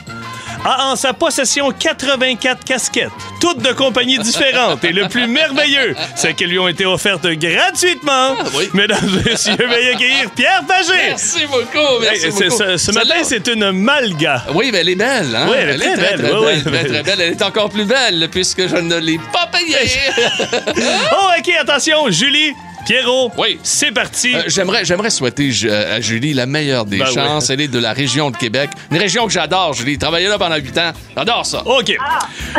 [0.65, 3.11] a en sa possession 84 casquettes,
[3.41, 4.85] toutes de compagnies différentes.
[4.85, 8.37] Et le plus merveilleux, c'est qu'elles lui ont été offertes gratuitement.
[8.39, 8.69] Ah, oui.
[8.75, 10.93] Mesdames et messieurs, veuillez accueillir Pierre Pagé.
[11.09, 12.51] Merci beaucoup, merci Hey, beaucoup.
[12.59, 14.45] ce, ce matin, c'est une malga.
[14.55, 15.47] Oui, mais elle est belle, hein?
[15.49, 16.73] Oui, elle est très très, belle, très oui, belle, oui.
[16.73, 17.21] très, très belle.
[17.21, 19.77] Elle est encore plus belle puisque je ne l'ai pas payée.
[21.13, 22.55] Oh, OK, attention, Julie,
[22.85, 23.31] Pierrot.
[23.39, 23.59] Oui.
[23.63, 24.35] C'est parti.
[24.35, 27.15] Euh, j'aimerais, j'aimerais souhaiter Ju- à Julie la meilleure des Ben oui.
[27.15, 27.51] chances.
[27.51, 28.71] Elle est de la région de Québec.
[28.91, 29.99] Une région que j'adore, Julie.
[29.99, 30.93] Travaillé là pendant huit ans.
[31.17, 31.63] J'adore ça.
[31.67, 31.97] OK.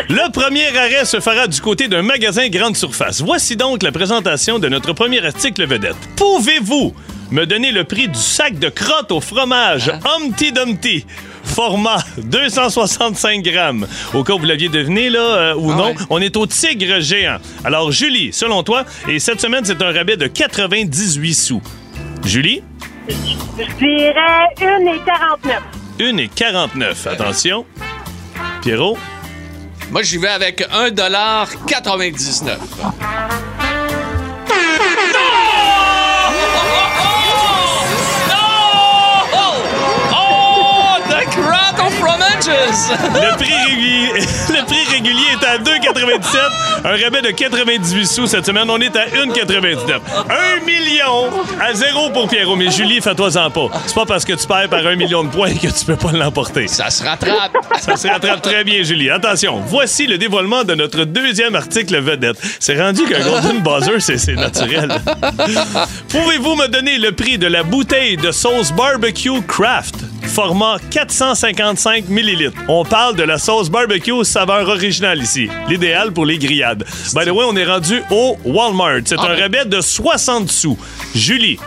[0.10, 3.22] Le premier arrêt se fera du côté d'un magasin grande surface.
[3.22, 5.96] Voici donc la présentation de notre premier article vedette.
[6.16, 6.94] Pouvez-vous
[7.32, 11.06] me donner le prix du sac de crottes au fromage Humpty Dumpty?
[11.54, 13.88] Format 265 grammes.
[14.14, 15.96] Au cas où vous l'aviez deviné, là, euh, ou Ah non, ouais.
[16.10, 17.38] on est au tigre géant.
[17.64, 21.62] Alors, Julie, selon toi, et cette semaine, c'est un rabais de 98 sous.
[22.26, 22.64] Julie?
[23.08, 25.62] Je dirais 1 et 49.
[26.02, 27.08] 1 et 49.
[27.08, 27.66] Attention.
[28.62, 28.98] Pierrot?
[29.92, 32.58] Moi, j'y vais avec 1,99
[42.46, 44.12] Le prix, régulier,
[44.50, 46.38] le prix régulier est à 2,97.
[46.86, 48.70] Un rabais de 98 sous cette semaine.
[48.70, 50.00] On est à 1,99.
[50.30, 51.30] Un million
[51.62, 52.56] à zéro pour Pierrot.
[52.56, 53.68] Mais Julie, fais-toi-en pas.
[53.86, 56.12] C'est pas parce que tu perds par un million de points que tu peux pas
[56.12, 56.68] l'emporter.
[56.68, 57.58] Ça se rattrape.
[57.80, 59.10] Ça se rattrape très bien, Julie.
[59.10, 62.38] Attention, voici le dévoilement de notre deuxième article vedette.
[62.60, 64.90] C'est rendu qu'un Golden Buzzer, c'est c'est naturel.
[66.10, 69.96] Pouvez-vous me donner le prix de la bouteille de sauce barbecue Kraft?
[70.24, 72.58] Format 455 millilitres.
[72.68, 75.50] On parle de la sauce barbecue saveur originale ici.
[75.68, 76.86] L'idéal pour les grillades.
[77.14, 79.02] By the way, on est rendu au Walmart.
[79.06, 79.42] C'est Ah un ben.
[79.42, 80.78] rabais de 60 sous.
[81.16, 81.60] Julie,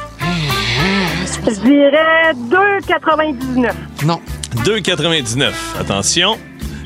[1.44, 3.72] Je dirais 2,99.
[4.04, 4.20] Non.
[4.64, 5.50] 2,99.
[5.80, 6.38] Attention.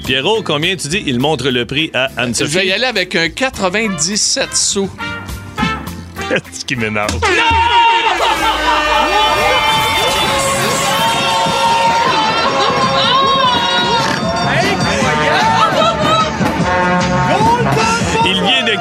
[0.04, 1.02] Pierrot, combien tu dis?
[1.06, 2.72] Il montre le prix à Je vais y Anne-Sophie.
[2.72, 4.90] aller avec un 97 sous.
[6.52, 7.18] Ce qui m'énerve.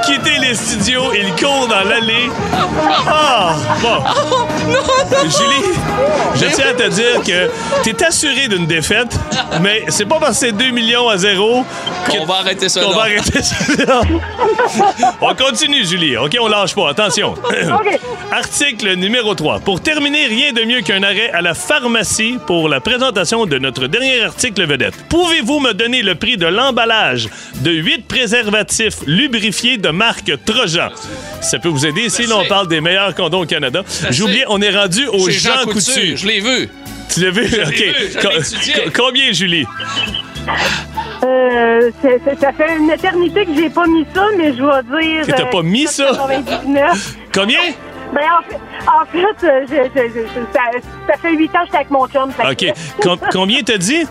[0.05, 1.11] quitter les studios.
[1.13, 2.29] Il court dans l'allée.
[3.07, 3.55] Ah!
[3.81, 4.47] Bon.
[5.23, 5.65] Julie,
[6.35, 7.49] je tiens à te dire que
[7.83, 9.17] t'es assuré d'une défaite,
[9.61, 11.65] mais c'est pas parce que c'est 2 millions à zéro
[12.07, 12.95] Qu'on va arrêter ça qu'on là.
[12.95, 13.55] va arrêter ça.
[13.87, 14.01] là.
[15.21, 16.17] on continue, Julie.
[16.17, 16.89] OK, on lâche pas.
[16.89, 17.35] Attention.
[18.31, 19.59] Article numéro 3.
[19.59, 23.87] Pour terminer, rien de mieux qu'un arrêt à la pharmacie pour la présentation de notre
[23.87, 24.93] dernier article vedette.
[25.09, 30.89] Pouvez-vous me donner le prix de l'emballage de 8 préservatifs lubrifiés de marque Trojan?
[31.41, 33.83] Ça peut vous aider si l'on parle des meilleurs condoms au Canada.
[34.09, 35.73] J'ai oublié, on est rendu au Chez Jean, Coutu.
[35.91, 36.17] Coutu.
[36.17, 36.69] Je l'ai vu.
[37.13, 37.43] Tu l'as vu?
[37.45, 37.51] OK.
[37.71, 39.65] vu, je Co- combien, Julie?
[41.23, 41.91] Euh,
[42.39, 45.25] ça fait une éternité que j'ai pas mis ça, mais je vais dire.
[45.25, 46.05] Que t'as euh, pas mis ça?
[46.11, 47.15] 99.
[47.33, 47.59] Combien?
[48.13, 50.61] Ben, en fait, en fait euh, je- je- je- ça,
[51.07, 52.31] ça fait 8 ans que j'étais avec mon chum.
[52.31, 52.73] fait OK.
[53.03, 54.05] Com- combien t'as dit?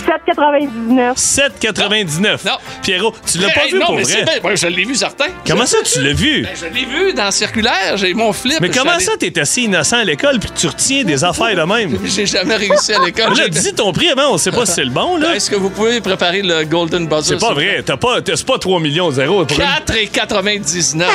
[0.00, 1.14] 7,99.
[1.16, 2.44] 7,99.
[2.46, 2.52] Non.
[2.82, 4.24] Pierrot, tu l'as pas Hey, vu non, pour mais vrai?
[4.24, 4.42] bien.
[4.50, 5.26] Ouais, je l'ai vu certain.
[5.46, 6.42] Comment ça, tu l'as vu?
[6.42, 7.96] Ben, je l'ai vu dans le circulaire.
[7.96, 8.58] J'ai mon flip.
[8.60, 11.62] Mais comment allé- ça, t'es assez innocent à l'école puis tu retiens des affaires de
[11.62, 11.98] même?
[12.04, 13.28] J'ai jamais réussi à l'école.
[13.36, 15.34] Là, J'ai- dis ton prix avant, on sait pas si c'est le bon, là.
[15.36, 17.38] Est-ce que vous pouvez préparer le Golden Buzzer?
[17.38, 17.82] C'est pas vrai.
[17.84, 19.44] T'as pas, c'est pas 3 millions zéro.
[19.44, 19.56] plaît?
[19.56, 21.06] 4,99.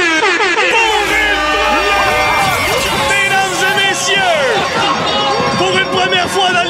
[3.10, 4.16] Mesdames et messieurs,
[5.58, 6.65] pour une première fois dans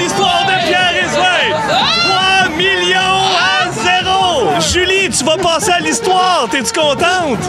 [5.17, 6.47] tu vas passer à l'histoire.
[6.51, 7.39] T'es-tu contente?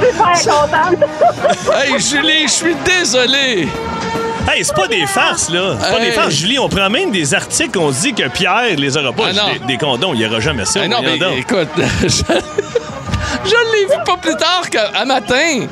[0.00, 1.08] Super contente.
[1.84, 3.68] hey, Julie, je suis désolé.
[4.50, 5.76] Hey, c'est pas des farces, là.
[5.80, 6.06] C'est pas Hey.
[6.06, 6.34] des farces.
[6.34, 9.24] Julie, on prend même des articles, on se dit que Pierre les aura pas.
[9.28, 9.52] Ah, non.
[9.52, 10.80] des, des condoms, il y aura jamais ça.
[10.84, 11.36] Ah non, mais donc.
[11.38, 11.68] écoute,
[12.02, 15.66] je, je l'ai vu pas plus tard qu'à matin.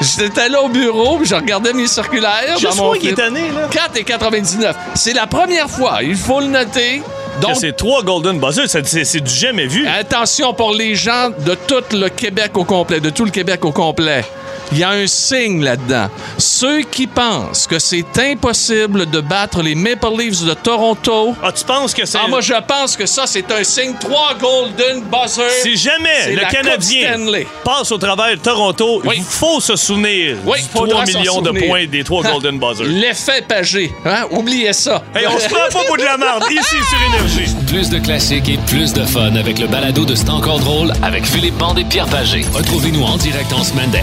[0.00, 2.56] J'étais là au bureau, puis je regardais mes circulaires.
[2.58, 3.68] Juste dans mon moi qui est tanné, là.
[3.94, 4.72] 4,99.
[4.94, 7.02] C'est la première fois, il faut le noter.
[7.40, 9.86] Donc, c'est trois Golden Buzzers, c'est du jamais vu.
[9.86, 13.72] attention pour les gens de tout le Québec au complet, de tout le Québec au
[13.72, 14.24] complet.
[14.72, 16.08] Il y a un signe là-dedans.
[16.36, 21.64] Ceux qui pensent que c'est impossible de battre les Maple Leafs de Toronto, Ah, tu
[21.64, 22.18] penses que c'est.
[22.18, 23.94] ah, moi je pense que ça c'est un signe.
[24.00, 25.50] Trois Golden Buzzers.
[25.62, 27.16] Si jamais le la Canadien
[27.64, 29.14] passe au travers de Toronto, Oui.
[29.18, 32.58] il faut se souvenir Oui, du faudra 3 s'en millions de points des trois Golden
[32.58, 32.86] Buzzers.
[32.86, 33.92] L'effet pagé.
[34.04, 34.24] Hein?
[34.30, 35.02] Oubliez ça.
[35.14, 37.54] Hey, on se prend pas pour de la merde ici sur Énergie.
[37.66, 41.24] Plus de classiques et plus de fun avec le balado de C'est encore drôle avec
[41.24, 42.44] Philippe Bande et Pierre Pagé.
[42.52, 44.02] Retrouvez-nous en direct en semaine dès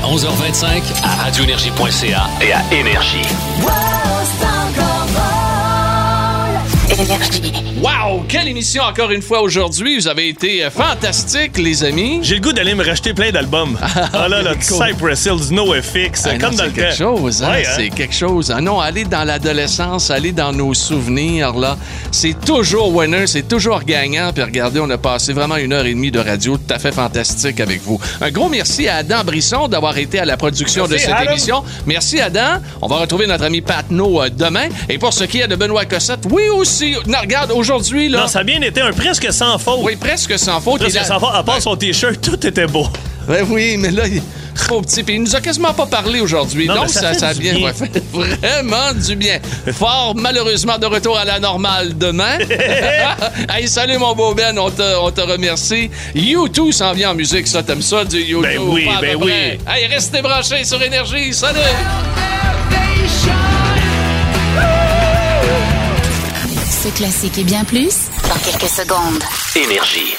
[0.56, 2.62] 11h25 à radioénergie.ca et à.
[2.72, 3.22] Énergie.
[6.98, 8.24] Wow!
[8.30, 9.98] Quelle émission encore une fois aujourd'hui.
[10.00, 12.20] Vous avez été euh, fantastiques, les amis.
[12.22, 13.78] J'ai le goût d'aller me racheter plein d'albums.
[14.14, 14.88] Ah là là, du cool.
[14.88, 17.18] Cypress Hills, NoFX, Ah comme non, dans c'est le quelque temps.
[17.18, 17.52] chose, hein?
[17.52, 17.72] Ouais, hein?
[17.76, 18.54] C'est quelque chose.
[18.56, 21.78] Ah non, aller dans l'adolescence, aller dans nos souvenirs, là,
[22.12, 24.32] c'est toujours winner, c'est toujours gagnant.
[24.34, 26.94] Puis regardez, on a passé vraiment une heure et demie de radio tout à fait
[26.94, 28.00] fantastique avec vous.
[28.22, 31.32] Un gros merci à Adam Brisson d'avoir été à la production Merci, de cette Adam.
[31.32, 31.64] émission.
[31.86, 32.62] Merci, Adam.
[32.82, 34.70] On va retrouver notre ami Patno euh, demain.
[34.88, 36.85] Et pour ce qui est de Benoît Cossette, oui aussi.
[37.08, 38.22] Non, regarde, aujourd'hui, là.
[38.22, 39.80] Non, ça a bien été un presque sans faute.
[39.82, 40.80] Oui, presque sans faute.
[40.82, 41.30] Presque sans faute.
[41.34, 42.88] À part son T-shirt, tout était beau.
[43.28, 44.24] Ben oui, mais là, il est
[44.54, 45.04] trop petit.
[45.04, 46.68] Puis il nous a quasiment pas parlé aujourd'hui.
[46.68, 47.66] Non, Donc, ça ça, fait ça a du bien, bien.
[47.68, 49.40] ouais, fait vraiment du bien.
[49.74, 52.38] Fort, malheureusement, de retour à la normale demain.
[53.56, 54.58] hey, salut, mon beau Ben.
[54.60, 55.90] On te, on te remercie.
[56.16, 57.48] U2 s'en vient en musique.
[57.48, 58.42] Ça, t'aimes ça, du U2?
[58.42, 59.32] Ben oui, Pas ben oui.
[59.68, 61.34] Hey, restez branchés sur Énergie.
[61.34, 61.60] Salut!
[66.94, 69.24] Classique et bien plus dans quelques secondes.
[69.56, 70.16] Énergie.